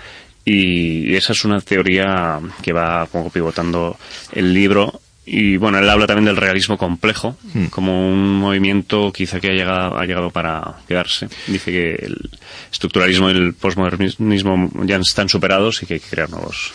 y 0.45 1.15
esa 1.15 1.33
es 1.33 1.45
una 1.45 1.61
teoría 1.61 2.39
que 2.63 2.73
va 2.73 3.07
como 3.11 3.31
pivotando 3.31 3.97
el 4.33 4.53
libro 4.53 5.01
y 5.27 5.57
bueno, 5.57 5.79
él 5.79 5.89
habla 5.89 6.07
también 6.07 6.27
del 6.27 6.37
realismo 6.37 6.77
complejo 6.77 7.37
como 7.71 8.11
un 8.11 8.39
movimiento 8.39 9.11
quizá 9.11 9.41
que 9.41 9.49
ha 9.49 9.55
llegado, 9.55 9.99
ha 9.99 10.05
llegado 10.05 10.31
para 10.31 10.75
quedarse. 10.87 11.29
Dice 11.47 11.73
que 11.73 11.95
el 11.95 12.31
estructuralismo 12.71 13.31
y 13.31 13.33
el 13.33 13.55
posmodernismo 13.55 14.71
ya 14.85 14.97
están 14.97 15.31
superados 15.31 15.83
y 15.83 15.87
que 15.87 15.95
hay 15.95 16.01
que 16.01 16.11
crear 16.11 16.29
nuevos. 16.29 16.73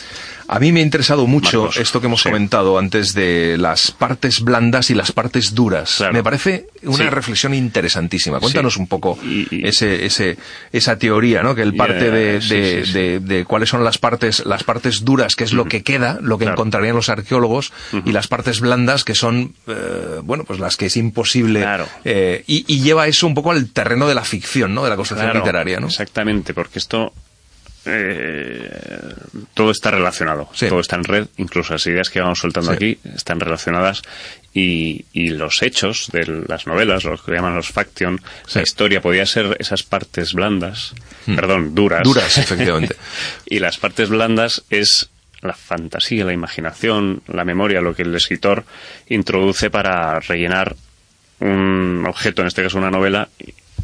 A 0.52 0.60
mí 0.60 0.72
me 0.72 0.80
ha 0.80 0.84
interesado 0.84 1.28
mucho 1.28 1.60
Marcos, 1.66 1.78
esto 1.78 2.02
que 2.02 2.08
hemos 2.08 2.24
sí. 2.24 2.30
comentado 2.30 2.80
antes 2.80 3.14
de 3.14 3.56
las 3.60 3.92
partes 3.92 4.42
blandas 4.42 4.90
y 4.90 4.96
las 4.96 5.12
partes 5.12 5.54
duras. 5.54 5.96
Claro. 5.98 6.14
Me 6.14 6.24
parece 6.24 6.66
una 6.84 6.98
Sí. 7.04 7.10
reflexión 7.10 7.54
interesantísima. 7.54 8.40
Cuéntanos 8.40 8.74
Sí. 8.74 8.80
un 8.80 8.88
poco 8.88 9.20
Y- 9.24 9.48
y- 9.56 9.68
ese, 9.68 10.06
ese, 10.08 10.38
esa 10.72 10.98
teoría, 10.98 11.44
¿no? 11.44 11.54
Que 11.54 11.62
él 11.62 11.76
parte 11.76 12.40
Yeah, 12.42 13.22
de, 13.22 13.46
cuáles 13.48 13.70
son 13.70 13.84
las 13.84 14.00
partes, 14.00 14.44
las 14.46 14.64
partes 14.64 15.06
duras, 15.06 15.36
que 15.36 15.44
es 15.44 15.54
lo 15.54 15.66
que 15.66 15.84
queda, 15.84 16.18
lo 16.22 16.40
que 16.40 16.46
Claro. 16.46 16.56
encontrarían 16.56 16.96
los 16.96 17.10
arqueólogos, 17.10 17.72
y 18.06 18.12
las 18.12 18.28
partes 18.28 18.60
blandas, 18.60 19.04
que 19.04 19.14
son, 19.14 19.54
eh, 19.68 20.20
bueno, 20.24 20.46
pues 20.46 20.60
las 20.60 20.78
que 20.78 20.88
es 20.88 20.98
imposible. 20.98 21.60
Claro. 21.62 21.86
eh, 22.06 22.44
y, 22.48 22.66
y 22.68 22.82
lleva 22.82 23.08
eso 23.08 23.28
un 23.28 23.36
poco 23.36 23.52
al 23.52 23.70
terreno 23.70 24.08
de 24.08 24.16
la 24.16 24.24
ficción, 24.24 24.74
¿no? 24.74 24.84
De 24.84 24.90
la 24.90 24.96
construcción 24.96 25.32
literaria, 25.34 25.80
¿no? 25.80 25.88
Exactamente, 25.88 26.54
porque 26.56 26.80
esto 26.80 27.14
eh, 27.86 28.70
todo 29.54 29.72
está 29.72 29.92
relacionado, 29.92 30.50
Sí. 30.54 30.68
todo 30.68 30.80
está 30.80 30.96
en 30.96 31.04
red, 31.04 31.28
incluso 31.38 31.74
las 31.74 31.86
ideas 31.88 32.10
que 32.10 32.20
vamos 32.20 32.40
soltando 32.40 32.72
Sí. 32.72 32.76
aquí 32.76 33.00
están 33.16 33.40
relacionadas 33.40 34.02
y, 34.54 35.06
y 35.14 35.30
los 35.30 35.62
hechos 35.62 36.10
de 36.12 36.44
las 36.48 36.68
novelas, 36.68 37.04
los 37.04 37.22
que 37.22 37.32
llaman 37.32 37.56
los 37.56 37.70
faction, 37.70 38.20
Sí. 38.48 38.60
la 38.60 38.64
historia 38.64 39.02
podía 39.02 39.26
ser 39.26 39.56
esas 39.60 39.84
partes 39.84 40.34
blandas, 40.34 40.94
perdón, 41.26 41.74
duras. 41.76 42.02
Duras, 42.04 42.38
efectivamente. 42.38 42.96
y 43.46 43.60
las 43.60 43.78
partes 43.78 44.10
blandas 44.10 44.64
es 44.70 45.10
la 45.42 45.54
fantasía, 45.54 46.26
la 46.26 46.34
imaginación, 46.34 47.22
la 47.28 47.46
memoria, 47.46 47.80
lo 47.80 47.96
que 47.96 48.02
el 48.02 48.14
escritor 48.16 48.66
introduce 49.08 49.70
para 49.70 50.20
rellenar 50.20 50.76
un 51.40 52.04
objeto, 52.06 52.42
en 52.42 52.50
este 52.50 52.64
caso 52.64 52.78
una 52.78 52.92
novela, 52.92 53.30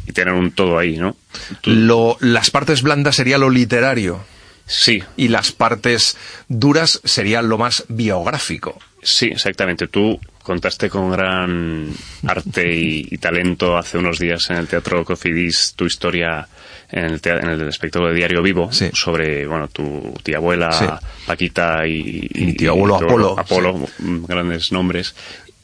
y, 0.06 0.12
tener 0.12 0.34
un 0.34 0.50
todo 0.52 0.78
ahí, 0.78 0.96
¿no? 0.98 1.16
Tú- 1.60 1.70
Lo, 1.70 2.16
las 2.20 2.50
partes 2.50 2.82
blandas 2.82 3.16
sería 3.16 3.38
lo 3.38 3.50
literario. 3.50 4.24
Sí, 4.68 5.00
y 5.16 5.28
las 5.28 5.52
partes 5.52 6.16
duras 6.48 7.00
serían 7.04 7.48
lo 7.48 7.56
más 7.58 7.84
biográfico. 7.88 8.78
sí, 9.02 9.26
exactamente. 9.26 9.86
Tú 9.86 10.18
contaste 10.42 10.88
con 10.90 11.10
gran 11.10 11.92
arte 12.26 12.74
y, 12.74 13.06
y 13.12 13.18
talento 13.18 13.76
hace 13.76 13.98
unos 13.98 14.18
días 14.18 14.48
en 14.50 14.56
el 14.56 14.66
Teatro 14.66 15.04
Cofidis 15.04 15.74
tu 15.76 15.84
historia 15.86 16.48
en 16.90 17.04
el, 17.04 17.20
en 17.24 17.48
el 17.48 17.68
espectáculo 17.68 18.10
de 18.10 18.16
Diario 18.16 18.42
Vivo 18.42 18.72
Sí. 18.72 18.90
sobre 18.92 19.44
bueno 19.46 19.66
tu 19.68 20.14
tía 20.22 20.36
abuela 20.36 20.70
Sí. 20.72 20.84
Paquita 21.26 21.84
y, 21.86 22.28
Y 22.32 22.46
mi 22.46 22.52
tío 22.54 22.70
abuelo 22.72 22.98
tu 22.98 23.04
Apolo, 23.06 23.38
Apolo, 23.38 23.88
grandes 23.98 24.70
nombres. 24.72 25.14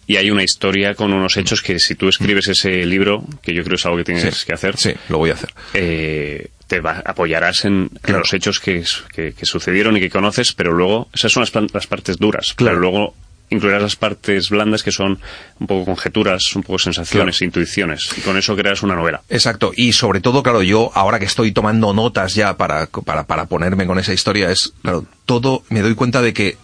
Y 0.07 0.17
hay 0.17 0.31
una 0.31 0.43
historia 0.43 0.95
con 0.95 1.13
unos 1.13 1.37
hechos 1.37 1.63
que 1.63 1.79
si 1.79 1.95
tú 1.95 2.09
escribes 2.09 2.49
ese 2.49 2.85
libro, 2.85 3.25
que 3.43 3.55
yo 3.55 3.63
creo 3.63 3.77
es 3.77 3.87
algo 3.87 3.99
que 3.99 4.05
tienes 4.05 4.35
Sí, 4.37 4.47
que 4.47 4.53
hacer, 4.55 4.77
Sí, 4.77 4.93
lo 5.09 5.19
voy 5.19 5.31
a 5.31 5.35
hacer. 5.35 5.51
eh, 5.75 6.49
te 6.67 6.81
va- 6.81 7.03
apoyarás 7.05 7.65
en, 7.67 7.91
los 8.09 8.33
hechos 8.33 8.59
que, 8.59 8.83
que- 9.15 9.33
que 9.33 9.47
sucedieron 9.47 9.97
y 9.97 10.01
que 10.01 10.11
conoces, 10.11 10.53
pero 10.55 10.73
luego, 10.73 11.09
esas 11.15 11.31
son 11.33 11.43
las, 11.43 11.53
las 11.73 11.87
partes 11.87 12.17
duras, 12.19 12.55
Claro. 12.57 12.79
pero 12.79 12.81
luego 12.81 13.15
incluirás 13.51 13.83
las 13.83 13.97
partes 13.97 14.49
blandas 14.49 14.83
que 14.83 14.91
son 14.91 15.21
un 15.61 15.67
poco 15.67 15.85
conjeturas, 15.85 16.57
un 16.57 16.63
poco 16.63 16.79
sensaciones, 16.79 17.43
intuiciones, 17.43 18.09
y 18.17 18.23
con 18.23 18.39
eso 18.39 18.57
creas 18.57 18.83
una 18.83 18.95
novela. 18.97 19.21
Exacto, 19.29 19.73
y 19.77 19.93
sobre 19.93 20.21
todo, 20.21 20.43
claro, 20.43 20.63
yo 20.63 20.91
ahora 20.95 21.19
que 21.19 21.27
estoy 21.27 21.53
tomando 21.53 21.93
notas 21.93 22.35
ya 22.35 22.57
para, 22.57 22.87
para, 22.87 23.25
para 23.27 23.45
ponerme 23.47 23.87
con 23.87 23.99
esa 23.99 24.15
historia, 24.15 24.51
es, 24.51 24.73
claro, 24.81 25.05
todo, 25.27 25.65
me 25.69 25.81
doy 25.83 25.95
cuenta 25.95 26.23
de 26.23 26.33
que 26.33 26.57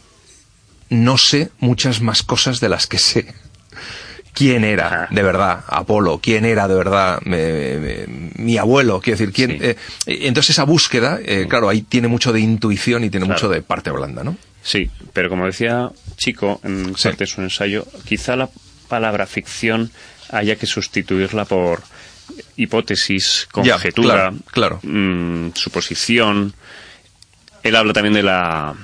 no 0.91 1.19
sé 1.19 1.51
muchas 1.59 2.01
más 2.01 2.23
cosas 2.23 2.61
de 2.61 2.69
las 2.69 2.87
que 2.87 2.99
sé. 2.99 3.35
¿Quién 4.35 4.63
era 4.65 5.09
de 5.11 5.23
verdad 5.23 5.65
Apolo? 5.67 6.21
¿Quién 6.23 6.45
era 6.45 6.69
de 6.69 6.75
verdad 6.75 7.21
me- 7.25 7.79
me- 7.79 8.07
mi 8.37 8.57
abuelo? 8.57 9.01
Quiero 9.01 9.19
decir, 9.19 9.33
¿quién? 9.35 9.51
Sí. 9.51 9.59
eh, 9.67 9.77
eh, 10.07 10.19
entonces 10.23 10.51
esa 10.51 10.63
búsqueda, 10.65 11.19
eh, 11.25 11.47
claro, 11.49 11.69
ahí 11.69 11.83
tiene 11.83 12.07
mucho 12.07 12.33
de 12.33 12.39
intuición 12.41 13.03
y 13.03 13.11
tiene 13.11 13.27
Claro. 13.27 13.37
mucho 13.37 13.49
de 13.49 13.63
parte 13.63 13.91
blanda, 13.91 14.23
¿no? 14.23 14.37
Sí, 14.63 14.91
pero 15.13 15.29
como 15.29 15.47
decía 15.47 15.91
Chico 16.17 16.61
en 16.63 16.95
Sí. 16.97 17.05
parte 17.09 17.25
de 17.25 17.27
su 17.27 17.41
ensayo, 17.43 17.85
quizá 18.05 18.37
la 18.37 18.49
palabra 18.89 19.27
ficción 19.27 19.91
haya 20.31 20.57
que 20.57 20.67
sustituirla 20.67 21.45
por 21.45 21.83
hipótesis, 22.57 23.49
Ya, 23.63 23.73
conjetura, 23.75 24.15
claro, 24.15 24.37
claro. 24.53 24.81
mm, 24.83 25.51
suposición. 25.55 26.53
Él 27.63 27.75
habla 27.77 27.93
también 27.93 28.15
de 28.15 28.23
la 28.23 28.75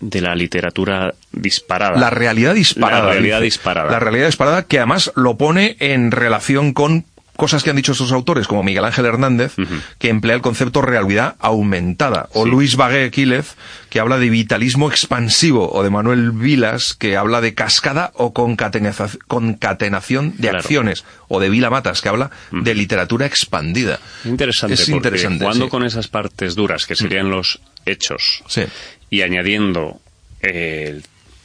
de 0.00 0.20
la 0.20 0.34
literatura 0.34 1.14
disparada. 1.32 1.98
La 2.00 2.10
realidad 2.10 2.54
disparada. 2.54 3.04
La 3.06 3.10
realidad 3.12 3.36
dice. 3.38 3.44
disparada. 3.58 3.90
La 3.90 3.98
realidad 4.00 4.26
disparada 4.26 4.62
que 4.64 4.78
además 4.78 5.12
lo 5.14 5.36
pone 5.36 5.76
en 5.80 6.10
relación 6.10 6.72
con 6.72 7.04
cosas 7.36 7.62
que 7.62 7.70
han 7.70 7.76
dicho 7.76 7.92
estos 7.92 8.12
autores, 8.12 8.46
como 8.46 8.62
Miguel 8.62 8.84
Ángel 8.84 9.06
Hernández, 9.06 9.54
que 9.98 10.10
emplea 10.10 10.36
el 10.36 10.42
concepto 10.42 10.82
realidad 10.82 11.36
aumentada, 11.38 12.28
o 12.34 12.44
Sí. 12.44 12.50
Luis 12.50 12.76
Bagué 12.76 13.10
Quílez, 13.10 13.54
que 13.88 13.98
habla 13.98 14.18
de 14.18 14.28
vitalismo 14.28 14.90
expansivo, 14.90 15.72
o 15.72 15.82
de 15.82 15.88
Manuel 15.88 16.32
Vilas, 16.32 16.92
que 16.92 17.16
habla 17.16 17.40
de 17.40 17.54
cascada 17.54 18.12
o 18.14 18.34
concatenación 18.34 20.32
de 20.36 20.48
Claro. 20.48 20.58
acciones, 20.58 21.04
o 21.28 21.40
de 21.40 21.48
Vila 21.48 21.70
Matas, 21.70 22.00
que 22.02 22.08
habla 22.08 22.30
de 22.50 22.74
literatura 22.74 23.26
expandida. 23.26 23.98
Interesante, 24.24 24.74
Es 24.74 24.80
porque 24.82 24.96
interesante, 24.96 25.44
jugando 25.44 25.64
sí. 25.66 25.70
con 25.70 25.84
esas 25.84 26.08
partes 26.08 26.54
duras 26.54 26.84
que 26.86 26.96
serían 26.96 27.30
los 27.30 27.60
hechos 27.86 28.42
Sí. 28.48 28.64
Y 29.10 29.22
añadiendo 29.22 30.00
el- 30.40 31.02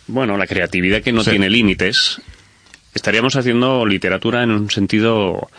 bueno 0.08 0.38
la 0.38 0.48
creatividad 0.48 1.02
que 1.02 1.12
no 1.12 1.24
Sí. 1.24 1.32
tiene 1.32 1.50
límites, 1.50 2.22
estaríamos 2.94 3.36
haciendo 3.36 3.86
literatura 3.86 4.44
en 4.44 4.52
un 4.52 4.70
sentido 4.72 5.50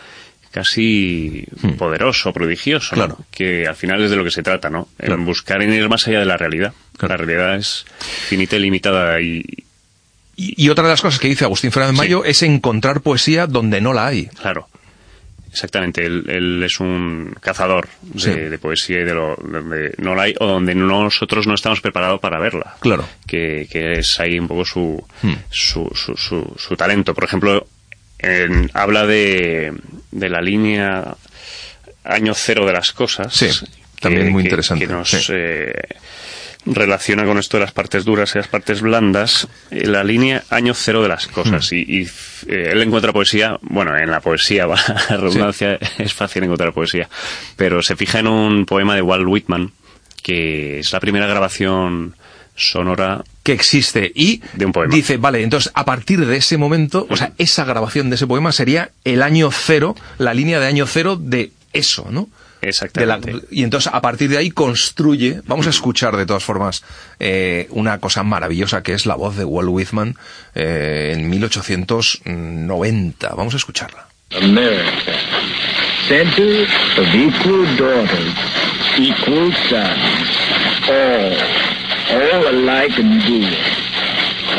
casi 0.51 1.45
poderoso, 1.77 2.33
prodigioso, 2.33 2.95
¿no? 2.95 3.03
Hmm. 3.03 3.05
Claro. 3.07 3.25
que 3.31 3.67
al 3.67 3.75
final 3.75 4.01
es 4.03 4.09
de 4.09 4.15
lo 4.15 4.23
que 4.23 4.31
se 4.31 4.41
trata, 4.41 4.69
¿no? 4.69 4.87
Claro. 4.97 5.15
En 5.15 5.25
buscar 5.25 5.61
en 5.61 5.73
ir 5.73 5.87
más 5.89 6.07
allá 6.07 6.19
de 6.19 6.25
la 6.25 6.37
realidad. 6.37 6.73
Claro. 6.97 7.13
La 7.13 7.17
realidad 7.17 7.55
es 7.57 7.85
finita 8.27 8.55
y 8.55 8.59
limitada 8.59 9.21
y 9.21 9.43
Y, 10.39 10.65
y 10.65 10.69
otra 10.69 10.83
de 10.83 10.91
las 10.91 11.01
cosas 11.01 11.19
que 11.19 11.27
dice 11.27 11.45
Agustín 11.45 11.71
Fernández 11.71 11.95
Sí. 11.95 11.97
Mayo 11.97 12.23
es 12.23 12.43
encontrar 12.43 13.01
poesía 13.01 13.47
donde 13.47 13.81
no 13.81 13.91
la 13.91 14.05
hay. 14.07 14.27
Claro. 14.27 14.67
Exactamente, 15.57 16.05
él, 16.05 16.23
él 16.27 16.61
es 16.63 16.79
un 16.79 17.35
cazador 17.41 17.87
de, 18.03 18.19
Sí. 18.19 18.29
de 18.29 18.57
poesía 18.59 18.99
y 19.01 19.05
de 19.05 19.13
lo 19.15 19.35
donde 19.37 19.91
no 19.97 20.13
la 20.13 20.21
hay 20.23 20.35
o 20.39 20.45
donde 20.45 20.75
nosotros 20.75 21.47
no 21.47 21.55
estamos 21.55 21.81
preparados 21.81 22.19
para 22.19 22.39
verla. 22.39 22.75
Claro. 22.79 23.09
Que, 23.25 23.67
que 23.71 23.93
es 23.93 24.19
ahí 24.19 24.37
un 24.37 24.47
poco 24.47 24.63
su, 24.65 25.03
Hmm. 25.23 25.33
su, 25.49 25.89
su, 25.95 26.15
su, 26.15 26.53
su 26.57 26.75
talento. 26.77 27.15
Por 27.15 27.23
ejemplo, 27.23 27.65
en- 28.19 28.69
habla 28.75 29.07
de, 29.07 29.73
de 30.11 30.29
la 30.29 30.41
línea 30.41 31.15
año 32.03 32.33
cero 32.35 32.63
de 32.65 32.73
las 32.73 32.91
cosas. 32.93 33.33
Sí, 33.33 33.49
también 33.99 34.31
muy 34.31 34.43
interesante, 34.43 34.85
Que 34.85 34.93
nos 34.93 35.09
sí. 35.09 35.17
eh, 35.33 35.73
relaciona 36.73 37.25
con 37.25 37.37
esto 37.37 37.57
de 37.57 37.63
las 37.63 37.71
partes 37.71 38.05
duras 38.05 38.33
y 38.35 38.37
las 38.37 38.47
partes 38.47 38.81
blandas, 38.81 39.47
eh, 39.71 39.87
la 39.87 40.03
línea 40.03 40.43
año 40.49 40.73
cero 40.73 41.01
de 41.01 41.09
las 41.09 41.27
cosas. 41.27 41.71
Y, 41.71 41.77
y, 41.87 42.01
eh, 42.47 42.71
él 42.71 42.81
encuentra 42.81 43.13
poesía, 43.13 43.57
bueno, 43.61 43.97
en 43.97 44.11
la 44.11 44.19
poesía, 44.19 44.65
va, 44.67 44.77
la 45.09 45.17
redundancia, 45.17 45.79
es 45.97 46.13
fácil 46.13 46.43
encontrar 46.43 46.73
poesía, 46.73 47.09
pero 47.55 47.81
se 47.81 47.95
fija 47.95 48.19
en 48.19 48.27
un 48.27 48.65
poema 48.65 48.95
de 48.95 49.01
Walt 49.01 49.27
Whitman, 49.27 49.71
que 50.21 50.79
es 50.79 50.91
la 50.91 50.99
primera 50.99 51.27
grabación 51.27 52.15
sonora 52.55 53.23
que 53.43 53.53
existe 53.53 54.11
y 54.13 54.41
De 54.53 54.65
un 54.65 54.71
poema. 54.71 54.93
dice, 54.93 55.17
vale, 55.17 55.43
entonces 55.43 55.71
a 55.75 55.85
partir 55.85 56.25
de 56.25 56.37
ese 56.37 56.57
momento, 56.57 57.07
o 57.09 57.15
sea, 57.15 57.31
esa 57.37 57.63
grabación 57.63 58.09
de 58.09 58.15
ese 58.15 58.27
poema 58.27 58.51
sería 58.51 58.89
el 59.05 59.21
año 59.21 59.51
cero, 59.51 59.95
la 60.17 60.33
línea 60.33 60.59
de 60.59 60.65
año 60.65 60.87
cero 60.87 61.17
de 61.21 61.51
eso, 61.71 62.07
¿no? 62.09 62.27
De 62.93 63.05
la- 63.05 63.15
Exactamente. 63.15 63.47
y 63.51 63.63
entonces 63.63 63.91
a 63.93 64.01
partir 64.01 64.29
de 64.29 64.37
ahí 64.37 64.51
construye, 64.51 65.41
vamos 65.45 65.67
a 65.67 65.71
escuchar 65.71 66.15
de 66.17 66.25
todas 66.25 66.43
formas 66.43 66.83
eh, 67.19 67.67
una 67.71 67.99
cosa 67.99 68.23
maravillosa 68.23 68.81
que 68.83 68.93
es 68.93 69.05
la 69.05 69.15
voz 69.15 69.35
de 69.37 69.43
Walt 69.45 69.69
Whitman 69.69 70.15
eh, 70.55 71.11
en 71.15 71.29
1890. 71.29 73.29
Vamos 73.35 73.53
a 73.53 73.57
escucharla. 73.57 74.07
America, 74.41 75.13
center 76.09 76.67
of 76.97 77.15
equal 77.15 77.77
daughters, 77.77 78.33
equal 78.99 79.53
sons, 79.69 80.37
all, 80.89 81.33
all 82.11 82.47
alike 82.49 82.97
and 82.99 83.23
dear, 83.25 83.57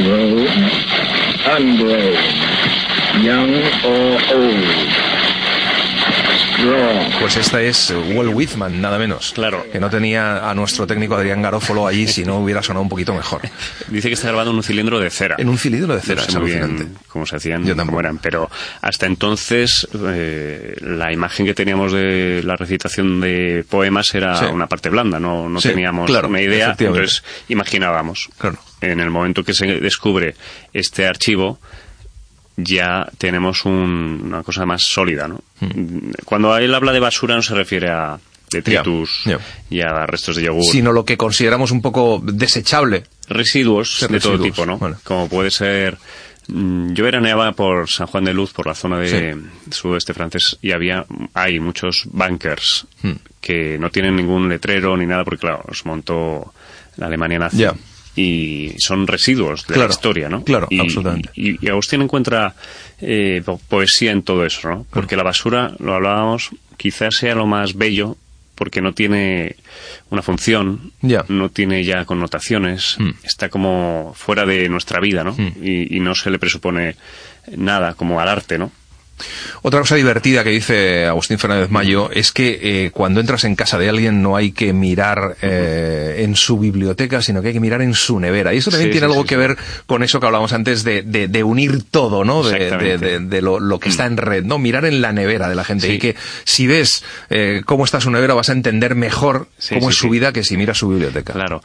grown, 0.02 0.48
ungrown, 1.54 2.16
young 3.22 3.52
or 3.84 4.18
old, 4.34 4.64
Pues 7.20 7.36
esta 7.36 7.60
es 7.62 7.92
Walt 8.14 8.32
Whitman, 8.34 8.80
nada 8.80 8.98
menos. 8.98 9.32
Claro. 9.32 9.64
Que 9.70 9.78
no 9.78 9.88
tenía 9.90 10.50
a 10.50 10.54
nuestro 10.54 10.86
técnico 10.86 11.14
Adrián 11.14 11.40
Garófolo 11.40 11.86
allí 11.86 12.06
si 12.08 12.24
no 12.24 12.38
hubiera 12.38 12.62
sonado 12.62 12.82
un 12.82 12.88
poquito 12.88 13.14
mejor. 13.14 13.42
Dice 13.88 14.08
que 14.08 14.14
está 14.14 14.28
grabado 14.28 14.50
en 14.50 14.56
un 14.56 14.62
cilindro 14.62 14.98
de 14.98 15.08
cera. 15.10 15.36
En 15.38 15.48
un 15.48 15.56
cilindro 15.58 15.94
de 15.94 16.00
cera, 16.00 16.22
no 16.22 16.30
sé 16.32 16.38
muy 16.40 16.50
bien 16.50 16.62
alucinante. 16.64 16.98
cómo 17.08 17.26
se 17.26 17.36
hacían, 17.36 17.64
Yo 17.64 17.76
cómo 17.76 18.00
eran, 18.00 18.18
pero 18.18 18.50
hasta 18.82 19.06
entonces 19.06 19.86
eh, 19.94 20.74
la 20.80 21.12
imagen 21.12 21.46
que 21.46 21.54
teníamos 21.54 21.92
de 21.92 22.42
la 22.44 22.56
recitación 22.56 23.20
de 23.20 23.64
poemas 23.68 24.12
era 24.14 24.36
Sí. 24.38 24.44
una 24.46 24.66
parte 24.66 24.88
blanda, 24.90 25.20
no, 25.20 25.48
no 25.48 25.60
Sí, 25.60 25.68
teníamos 25.68 26.06
claro, 26.06 26.28
una 26.28 26.40
idea, 26.40 26.74
entonces 26.78 27.22
imaginábamos. 27.48 28.28
Claro. 28.38 28.58
En 28.80 29.00
el 29.00 29.10
momento 29.10 29.42
que 29.44 29.54
se 29.54 29.66
descubre 29.80 30.34
este 30.72 31.06
archivo, 31.06 31.58
ya 32.60 33.08
tenemos 33.18 33.64
un- 33.64 34.20
una 34.24 34.42
cosa 34.42 34.66
más 34.66 34.82
sólida, 34.82 35.28
¿no? 35.28 35.40
Cuando 36.24 36.56
él 36.58 36.74
habla 36.74 36.92
de 36.92 37.00
basura 37.00 37.36
no 37.36 37.42
se 37.42 37.54
refiere 37.54 37.88
a 37.88 38.18
detritus 38.50 39.22
Hmm. 39.24 39.30
Ya, 39.30 39.38
ya. 39.38 39.44
y 39.70 39.80
a 39.82 40.06
restos 40.06 40.36
de 40.36 40.42
yogur 40.44 40.64
Sino 40.64 40.92
lo 40.92 41.04
que 41.04 41.16
consideramos 41.16 41.70
un 41.70 41.80
poco 41.82 42.20
desechable. 42.24 43.04
residuos 43.28 44.06
de 44.10 44.18
todo 44.20 44.40
tipo, 44.40 44.64
¿no? 44.66 44.78
vale. 44.78 44.96
Como 45.04 45.28
puede 45.28 45.50
ser... 45.50 45.98
mm, 46.48 46.94
Yo 46.94 47.04
veraneaba 47.04 47.52
por 47.52 47.88
San 47.90 48.06
Juan 48.06 48.24
de 48.24 48.32
Luz, 48.34 48.52
por 48.54 48.66
la 48.66 48.74
zona 48.74 48.98
de 48.98 49.34
Sí. 49.34 49.70
sudeste 49.70 50.14
francés, 50.14 50.58
y 50.62 50.72
había, 50.72 51.04
hay 51.34 51.60
muchos 51.60 52.04
bunkers 52.10 52.86
Hmm. 53.02 53.12
que 53.40 53.76
no 53.78 53.90
tienen 53.90 54.16
ningún 54.16 54.48
letrero 54.48 54.96
ni 54.96 55.04
nada, 55.06 55.24
porque 55.24 55.40
claro, 55.40 55.62
los 55.68 55.84
montó 55.84 56.52
la 56.96 57.06
Alemania 57.06 57.38
nazi. 57.38 57.58
Y 58.18 58.74
son 58.78 59.06
residuos 59.06 59.66
de 59.66 59.74
Claro, 59.74 59.88
la 59.88 59.94
historia, 59.94 60.28
¿no? 60.28 60.42
claro, 60.42 60.66
y, 60.70 60.80
absolutamente. 60.80 61.30
Y, 61.34 61.64
y 61.64 61.68
Agustín 61.68 62.02
encuentra 62.02 62.54
eh, 63.00 63.42
po- 63.44 63.60
poesía 63.68 64.10
en 64.12 64.22
todo 64.22 64.44
eso, 64.44 64.68
¿no? 64.68 64.86
Porque 64.90 65.16
la 65.16 65.22
basura, 65.22 65.72
lo 65.78 65.94
hablábamos, 65.94 66.50
quizás 66.76 67.14
sea 67.16 67.34
lo 67.34 67.46
más 67.46 67.74
bello 67.74 68.16
porque 68.56 68.80
no 68.80 68.92
tiene 68.92 69.54
una 70.10 70.20
función, 70.22 70.90
Ya. 71.00 71.24
no 71.28 71.48
tiene 71.48 71.84
ya 71.84 72.04
connotaciones, 72.04 72.96
Mm. 72.98 73.10
está 73.22 73.48
como 73.50 74.12
fuera 74.16 74.44
de 74.44 74.68
nuestra 74.68 74.98
vida, 75.00 75.22
¿no? 75.22 75.32
Mm. 75.38 75.52
Y, 75.62 75.96
y 75.96 76.00
no 76.00 76.16
se 76.16 76.30
le 76.30 76.40
presupone 76.40 76.96
nada 77.56 77.94
como 77.94 78.20
al 78.20 78.28
arte, 78.28 78.58
¿no? 78.58 78.72
Otra 79.62 79.80
cosa 79.80 79.96
divertida 79.96 80.44
que 80.44 80.50
dice 80.50 81.06
Agustín 81.06 81.38
Fernández 81.38 81.70
Mayo 81.70 82.10
es 82.12 82.32
que 82.32 82.58
eh, 82.86 82.90
cuando 82.92 83.20
entras 83.20 83.44
en 83.44 83.56
casa 83.56 83.78
de 83.78 83.88
alguien 83.88 84.22
no 84.22 84.36
hay 84.36 84.52
que 84.52 84.72
mirar 84.72 85.36
eh, 85.42 86.16
en 86.24 86.36
su 86.36 86.58
biblioteca, 86.58 87.20
sino 87.22 87.42
que 87.42 87.48
hay 87.48 87.54
que 87.54 87.60
mirar 87.60 87.82
en 87.82 87.94
su 87.94 88.20
nevera. 88.20 88.54
Y 88.54 88.58
eso 88.58 88.70
también 88.70 88.90
Sí, 88.90 88.92
tiene 88.92 89.06
sí, 89.06 89.12
algo 89.12 89.22
sí, 89.22 89.28
que 89.28 89.36
ver 89.36 89.56
con 89.86 90.02
eso 90.02 90.20
que 90.20 90.26
hablábamos 90.26 90.52
antes 90.52 90.84
de, 90.84 91.02
de- 91.02 91.28
de 91.28 91.42
unir 91.44 91.82
todo, 91.90 92.24
¿no? 92.24 92.42
De, 92.42 92.70
de- 92.70 92.98
de- 92.98 93.18
de 93.20 93.42
lo, 93.42 93.58
lo 93.60 93.78
que 93.80 93.88
está 93.88 94.06
en 94.06 94.16
red, 94.16 94.44
¿no? 94.44 94.58
Mirar 94.58 94.84
en 94.84 95.00
la 95.00 95.12
nevera 95.12 95.48
de 95.48 95.54
la 95.54 95.64
gente. 95.64 95.92
Y 95.92 95.98
que 95.98 96.14
si 96.44 96.66
ves 96.66 97.02
eh, 97.30 97.62
cómo 97.64 97.84
está 97.84 98.00
su 98.00 98.10
nevera 98.10 98.34
vas 98.34 98.48
a 98.48 98.52
entender 98.52 98.94
mejor 98.94 99.48
cómo 99.70 99.90
es 99.90 99.96
su 99.96 100.08
vida 100.10 100.32
que 100.32 100.44
si 100.44 100.56
miras 100.56 100.78
su 100.78 100.88
biblioteca. 100.88 101.32
Claro. 101.32 101.62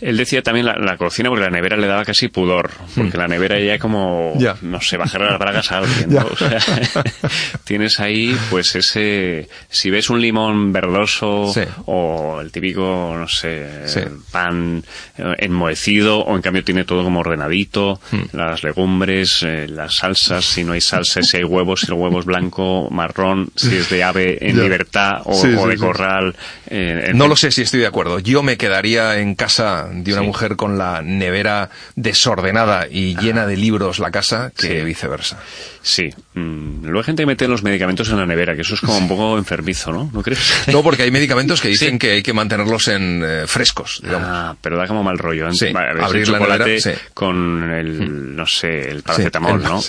Él 0.00 0.16
decía 0.16 0.42
también 0.42 0.66
la, 0.66 0.74
la 0.76 0.96
cocina 0.96 1.28
porque 1.28 1.44
la 1.44 1.50
nevera 1.50 1.76
le 1.76 1.86
daba 1.86 2.04
casi 2.04 2.28
pudor, 2.28 2.70
porque 2.94 3.16
la 3.18 3.26
nevera 3.28 3.58
ya 3.60 3.78
como, 3.78 4.34
Ya. 4.38 4.56
no 4.62 4.80
sé, 4.80 4.96
bajar 4.96 5.20
las 5.22 5.38
bragas 5.38 5.72
a 5.72 5.78
alguien, 5.78 6.10
¿no? 6.14 6.26
O 6.30 6.36
sea, 6.36 6.58
tienes 7.64 8.00
ahí 8.00 8.36
pues 8.50 8.74
ese, 8.76 9.48
si 9.68 9.90
ves 9.90 10.10
un 10.10 10.20
limón 10.20 10.72
verdoso 10.72 11.50
Sí. 11.52 11.62
o 11.86 12.40
el 12.40 12.50
típico, 12.52 13.14
no 13.18 13.28
sé, 13.28 13.66
Sí. 13.86 14.00
pan 14.30 14.82
eh, 15.16 15.34
enmohecido 15.38 16.20
o 16.20 16.36
en 16.36 16.42
cambio 16.42 16.64
tiene 16.64 16.84
todo 16.84 17.02
como 17.04 17.20
ordenadito, 17.20 18.00
Hmm. 18.10 18.36
las 18.36 18.62
legumbres, 18.62 19.42
eh, 19.42 19.66
las 19.68 19.96
salsas, 19.96 20.44
si 20.44 20.64
no 20.64 20.72
hay 20.72 20.80
salsa, 20.80 21.22
si 21.22 21.38
hay 21.38 21.44
huevos, 21.44 21.80
si 21.80 21.86
el 21.88 21.94
huevo 21.94 22.20
es 22.20 22.24
blanco, 22.26 22.88
marrón, 22.90 23.50
si 23.56 23.76
es 23.76 23.90
de 23.90 24.02
ave 24.04 24.38
en 24.40 24.60
libertad 24.60 25.22
o, 25.24 25.34
Sí, 25.34 25.48
o 25.56 25.64
sí, 25.64 25.70
de 25.70 25.76
corral. 25.76 26.34
eh, 26.68 27.06
en 27.08 27.18
No 27.18 27.24
fin. 27.24 27.30
lo 27.30 27.36
sé 27.36 27.50
si 27.50 27.62
estoy 27.62 27.80
de 27.80 27.86
acuerdo. 27.86 28.18
Yo 28.18 28.42
me 28.42 28.56
quedaría 28.56 29.18
en 29.18 29.34
casa 29.34 29.87
de 29.92 30.12
una 30.12 30.22
Sí. 30.22 30.26
mujer 30.26 30.56
con 30.56 30.78
la 30.78 31.02
nevera 31.02 31.70
desordenada 31.96 32.86
y 32.90 33.16
llena 33.16 33.46
de 33.46 33.56
libros 33.56 33.98
la 33.98 34.10
casa 34.10 34.52
que 34.56 34.80
Sí. 34.80 34.84
viceversa. 34.84 35.38
Sí. 35.82 36.10
Mm, 36.34 36.82
Luego 36.84 36.98
hay 36.98 37.04
gente 37.04 37.22
que 37.22 37.26
mete 37.26 37.48
los 37.48 37.62
medicamentos 37.62 38.08
en 38.10 38.16
la 38.18 38.26
nevera, 38.26 38.54
que 38.54 38.62
eso 38.62 38.74
es 38.74 38.80
como 38.80 38.96
un 38.98 39.08
poco 39.08 39.38
enfermizo, 39.38 39.92
¿no? 39.92 40.10
¿No 40.12 40.22
crees? 40.22 40.38
No, 40.68 40.82
porque 40.82 41.02
hay 41.02 41.10
medicamentos 41.10 41.60
que 41.60 41.68
dicen 41.68 41.92
Sí. 41.92 41.98
que 41.98 42.10
hay 42.12 42.22
que 42.22 42.32
mantenerlos 42.32 42.88
en 42.88 43.22
eh, 43.24 43.44
frescos, 43.46 44.00
digamos. 44.02 44.28
Ah, 44.30 44.56
pero 44.60 44.76
da 44.76 44.86
como 44.86 45.02
mal 45.02 45.18
rollo. 45.18 45.46
ves 45.46 45.62
abrir 46.02 46.22
el 46.24 46.32
la 46.32 46.38
nevera, 46.38 46.98
con 47.14 47.70
el, 47.72 48.36
no 48.36 48.46
sé, 48.46 48.90
el 48.90 49.02
paracetamol, 49.02 49.60
el- 49.60 49.62
¿no? 49.68 49.80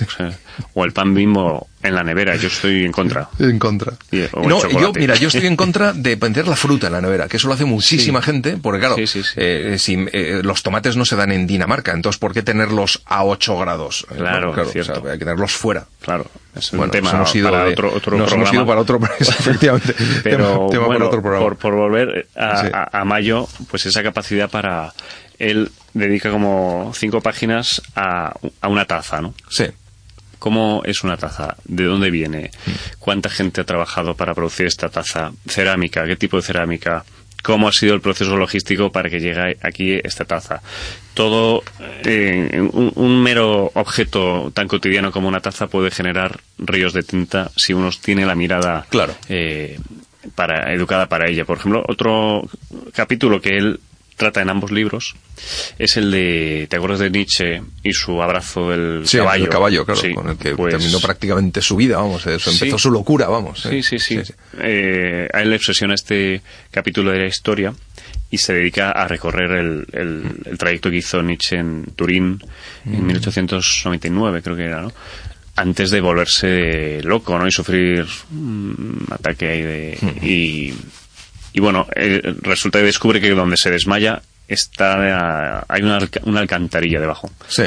o 0.73 0.85
el 0.85 0.91
pan 0.91 1.13
bimbo 1.13 1.67
en 1.81 1.95
la 1.95 2.03
nevera. 2.03 2.35
Yo 2.35 2.47
estoy 2.47 2.83
en 2.85 2.91
contra. 2.91 3.29
En 3.39 3.57
contra. 3.59 3.93
Y- 4.11 4.23
o 4.33 4.47
No, 4.47 4.67
yo, 4.69 4.91
mira, 4.93 5.15
yo 5.15 5.27
estoy 5.29 5.45
en 5.47 5.55
contra 5.63 5.93
de 5.93 6.15
meter 6.17 6.47
la 6.47 6.55
fruta 6.55 6.87
en 6.87 6.93
la 6.93 7.01
nevera, 7.01 7.27
que 7.27 7.37
eso 7.37 7.47
lo 7.47 7.53
hace 7.53 7.65
muchísima 7.65 8.21
gente, 8.21 8.57
porque 8.61 8.79
claro, 8.79 8.95
Sí, 8.95 9.07
sí, 9.07 9.23
sí. 9.23 9.29
eh, 9.37 9.75
si, 9.79 10.05
eh, 10.11 10.41
los 10.43 10.61
tomates 10.63 10.95
no 10.97 11.05
se 11.05 11.15
dan 11.15 11.31
en 11.31 11.47
Dinamarca, 11.47 11.91
entonces 11.93 12.19
¿por 12.19 12.33
qué 12.33 12.41
tenerlos 12.43 13.01
a 13.05 13.23
8 13.23 13.57
grados? 13.59 14.05
Eh, 14.11 14.15
Claro, 14.17 14.51
o 14.51 14.65
cierto. 14.65 15.01
sea, 15.01 15.11
hay 15.13 15.17
que 15.19 15.25
tenerlos 15.25 15.51
fuera. 15.53 15.85
Claro, 16.01 16.25
es 16.55 16.71
un 16.73 16.79
Bueno, 16.79 16.91
tema 16.91 17.11
nos 17.11 17.15
hemos 17.15 17.35
ido 17.35 17.51
para 17.51 17.65
de- 17.65 17.71
otro, 17.73 17.87
otro 17.93 18.17
nos 18.17 18.29
programa. 18.29 18.35
hemos 18.43 18.53
ido 18.53 18.65
para 18.65 18.81
otro, 18.81 18.99
efectivamente, 19.19 19.93
Pero 20.23 20.45
tema, 20.47 20.69
tema 20.69 20.85
bueno, 20.85 20.99
para 20.99 21.05
otro 21.07 21.21
programa. 21.21 21.45
Por, 21.45 21.57
por 21.57 21.75
volver 21.75 22.27
a, 22.35 22.61
Sí. 22.61 22.67
a- 22.73 22.99
a 23.01 23.05
Mayo, 23.05 23.47
pues 23.69 23.85
esa 23.85 24.03
capacidad 24.03 24.49
para... 24.49 24.93
Él 25.37 25.71
dedica 25.93 26.29
como 26.31 26.91
cinco 26.93 27.21
páginas 27.21 27.81
a, 27.95 28.33
a 28.59 28.67
una 28.67 28.83
taza, 28.85 29.21
¿no? 29.21 29.33
Sí. 29.49 29.65
¿Cómo 30.39 30.81
es 30.85 31.03
una 31.03 31.17
taza? 31.17 31.55
¿De 31.65 31.83
dónde 31.83 32.09
viene? 32.11 32.49
¿Cuánta 32.97 33.29
gente 33.29 33.61
ha 33.61 33.65
trabajado 33.65 34.15
para 34.15 34.33
producir 34.33 34.65
esta 34.67 34.89
taza? 34.89 35.31
¿Cerámica? 35.47 36.05
¿Qué 36.05 36.15
tipo 36.15 36.37
de 36.37 36.43
cerámica? 36.43 37.03
¿Cómo 37.43 37.67
ha 37.69 37.71
sido 37.71 37.93
el 37.95 38.01
proceso 38.01 38.35
logístico 38.35 38.91
para 38.91 39.09
que 39.09 39.19
llegue 39.19 39.57
aquí 39.61 39.99
esta 40.03 40.25
taza? 40.25 40.61
Todo, 41.13 41.63
eh, 42.05 42.49
un, 42.73 42.91
un 42.95 43.21
mero 43.23 43.71
objeto 43.75 44.51
tan 44.53 44.67
cotidiano 44.67 45.11
como 45.11 45.27
una 45.27 45.39
taza 45.39 45.67
puede 45.67 45.91
generar 45.91 46.39
ríos 46.57 46.93
de 46.93 47.03
tinta 47.03 47.49
si 47.55 47.73
uno 47.73 47.89
tiene 48.01 48.25
la 48.25 48.35
mirada 48.35 48.85
Claro. 48.89 49.15
eh, 49.29 49.79
para, 50.35 50.73
educada 50.73 51.07
para 51.07 51.29
ella. 51.29 51.45
Por 51.45 51.57
ejemplo, 51.57 51.83
otro 51.87 52.43
capítulo 52.93 53.39
que 53.41 53.57
él 53.57 53.79
trata 54.19 54.41
en 54.43 54.49
ambos 54.49 54.69
libros 54.71 55.15
es 55.79 55.97
el 55.97 56.11
de, 56.11 56.67
¿te 56.69 56.75
acuerdas 56.75 56.99
de 56.99 57.09
Nietzsche 57.09 57.61
y 57.81 57.93
su 57.93 58.21
abrazo 58.21 58.69
del 58.69 59.07
Sí, 59.07 59.17
caballo? 59.17 59.43
el 59.45 59.49
caballo, 59.49 59.85
claro, 59.85 59.99
Sí, 60.01 60.13
con 60.13 60.29
el 60.29 60.37
que 60.37 60.55
pues- 60.55 60.75
terminó 60.75 60.99
prácticamente 60.99 61.61
su 61.61 61.75
vida, 61.75 61.97
vamos, 61.97 62.27
eso 62.27 62.51
empezó 62.51 62.77
Sí. 62.77 62.83
su 62.83 62.91
locura, 62.91 63.27
vamos. 63.29 63.61
Sí, 63.61 63.81
sí, 63.81 63.97
sí. 63.97 64.19
Eh, 64.61 65.27
a 65.33 65.41
él 65.41 65.49
le 65.49 65.55
obsesiona 65.55 65.95
este 65.95 66.41
capítulo 66.69 67.11
de 67.11 67.19
la 67.19 67.27
historia 67.27 67.73
y 68.29 68.37
se 68.37 68.53
dedica 68.53 68.91
a 68.91 69.07
recorrer 69.07 69.51
el, 69.51 69.87
el- 69.93 70.31
el 70.45 70.57
trayecto 70.59 70.91
que 70.91 70.97
hizo 70.97 71.23
Nietzsche 71.23 71.57
en 71.57 71.85
Turín 71.95 72.39
Mm. 72.85 72.93
en 72.93 73.05
1899, 73.07 74.41
creo 74.43 74.55
que 74.55 74.63
era, 74.65 74.81
¿no? 74.81 74.91
Antes 75.55 75.91
de 75.91 75.99
volverse 75.99 77.01
loco, 77.03 77.37
¿no? 77.37 77.47
Y 77.47 77.51
sufrir 77.51 78.05
un 78.31 79.05
ataque 79.11 79.47
ahí 79.49 79.61
de... 79.61 79.97
Mm. 80.01 80.25
Y, 80.25 80.73
y 81.53 81.59
bueno, 81.59 81.87
eh, 81.95 82.21
resulta 82.41 82.79
que 82.79 82.85
descubre 82.85 83.19
que 83.21 83.29
donde 83.31 83.57
se 83.57 83.71
desmaya 83.71 84.21
está 84.47 85.65
hay 85.67 85.81
una, 85.83 85.99
una 86.23 86.39
alcantarilla 86.39 86.99
debajo 86.99 87.29
Sí. 87.47 87.63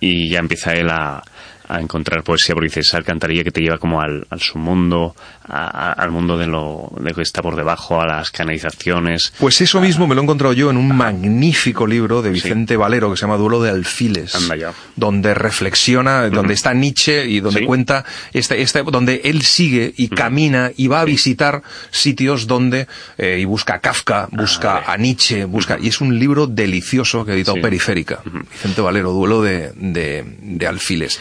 y 0.00 0.28
ya 0.28 0.38
empieza 0.38 0.72
él 0.72 0.88
a, 0.90 1.22
a 1.68 1.80
encontrar 1.80 2.22
poesía 2.22 2.54
porque 2.54 2.68
dice 2.68 2.80
esa 2.80 2.96
alcantarilla 2.96 3.44
que 3.44 3.50
te 3.50 3.60
lleva 3.60 3.78
como 3.78 4.00
al, 4.00 4.26
al 4.30 4.40
submundo 4.40 5.14
a- 5.48 5.90
a- 5.90 5.92
al 5.92 6.10
mundo 6.10 6.36
de 6.38 6.46
lo 6.46 6.90
de 7.00 7.12
que 7.14 7.22
está 7.22 7.42
por 7.42 7.56
debajo 7.56 8.00
a 8.00 8.06
las 8.06 8.30
canalizaciones 8.30 9.32
Pues 9.38 9.60
eso 9.60 9.80
mismo 9.80 10.06
me 10.06 10.14
lo 10.14 10.20
he 10.20 10.24
encontrado 10.24 10.52
yo 10.54 10.70
en 10.70 10.76
un 10.76 10.96
magnífico 10.96 11.86
libro 11.86 12.22
de 12.22 12.30
Vicente 12.30 12.76
Valero 12.76 13.10
que 13.10 13.16
se 13.16 13.22
llama 13.22 13.36
Duelo 13.36 13.62
de 13.62 13.70
Alfiles, 13.70 14.34
Anda 14.34 14.56
ya. 14.56 14.72
donde 14.96 15.34
reflexiona, 15.34 16.28
donde 16.28 16.54
está 16.54 16.74
Nietzsche 16.74 17.26
y 17.26 17.40
donde 17.40 17.60
Sí. 17.60 17.66
cuenta, 17.66 18.04
este, 18.32 18.60
este, 18.62 18.82
donde 18.82 19.20
él 19.24 19.42
sigue 19.42 19.92
y 19.96 20.08
camina 20.08 20.70
y 20.76 20.86
va 20.86 21.00
a 21.00 21.04
visitar 21.04 21.62
sitios 21.90 22.46
donde 22.46 22.86
eh, 23.18 23.38
y 23.40 23.44
busca 23.44 23.74
a 23.74 23.78
Kafka, 23.80 24.28
busca 24.32 24.74
vale. 24.74 24.86
a 24.88 24.96
Nietzsche, 24.96 25.44
busca 25.44 25.78
y 25.80 25.88
es 25.88 26.00
un 26.00 26.18
libro 26.18 26.46
delicioso 26.46 27.24
que 27.24 27.32
ha 27.32 27.34
editado 27.34 27.56
Sí. 27.56 27.62
Periférica, 27.62 28.20
Vicente 28.24 28.80
Valero, 28.80 29.12
Duelo 29.12 29.42
de, 29.42 29.72
de, 29.74 30.24
de 30.40 30.66
Alfiles. 30.66 31.18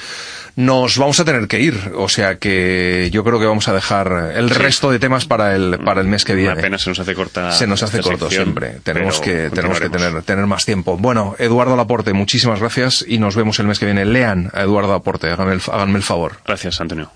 Nos 0.57 0.97
vamos 0.97 1.19
a 1.19 1.23
tener 1.23 1.47
que 1.47 1.61
ir, 1.61 1.91
o 1.95 2.09
sea 2.09 2.39
que 2.39 3.09
yo 3.11 3.23
creo 3.23 3.39
que 3.39 3.45
vamos 3.45 3.67
a 3.67 3.73
dejar 3.73 4.31
el 4.35 4.49
resto 4.49 4.89
de 4.89 4.97
temas 4.97 5.25
para 5.25 5.55
el, 5.55 5.77
para 5.85 6.01
el 6.01 6.07
mes 6.07 6.25
que 6.25 6.33
viene. 6.33 6.53
una 6.53 6.61
pena 6.61 6.79
se 6.79 6.89
nos 6.89 6.99
hace 6.99 7.13
corta 7.13 7.51
Se 7.51 7.67
nos 7.67 7.83
hace 7.83 8.01
corto 8.01 8.25
sección, 8.25 8.45
siempre. 8.45 8.79
Tenemos 8.81 9.19
que, 9.19 9.51
tenemos 9.51 9.79
que 9.79 9.89
tener, 9.89 10.23
tener 10.23 10.47
más 10.47 10.65
tiempo. 10.65 10.97
Bueno, 10.97 11.35
Eduardo 11.37 11.75
Laporte, 11.75 12.11
muchísimas 12.13 12.59
gracias 12.59 13.05
y 13.07 13.19
nos 13.19 13.35
vemos 13.35 13.59
el 13.59 13.67
mes 13.67 13.77
que 13.77 13.85
viene. 13.85 14.03
Lean 14.03 14.49
a 14.51 14.63
Eduardo 14.63 14.93
Laporte, 14.93 15.29
háganme 15.29 15.53
el, 15.53 15.61
háganme 15.71 15.97
el 15.97 16.03
favor. 16.03 16.37
gracias 16.43 16.81
Antonio 16.81 17.11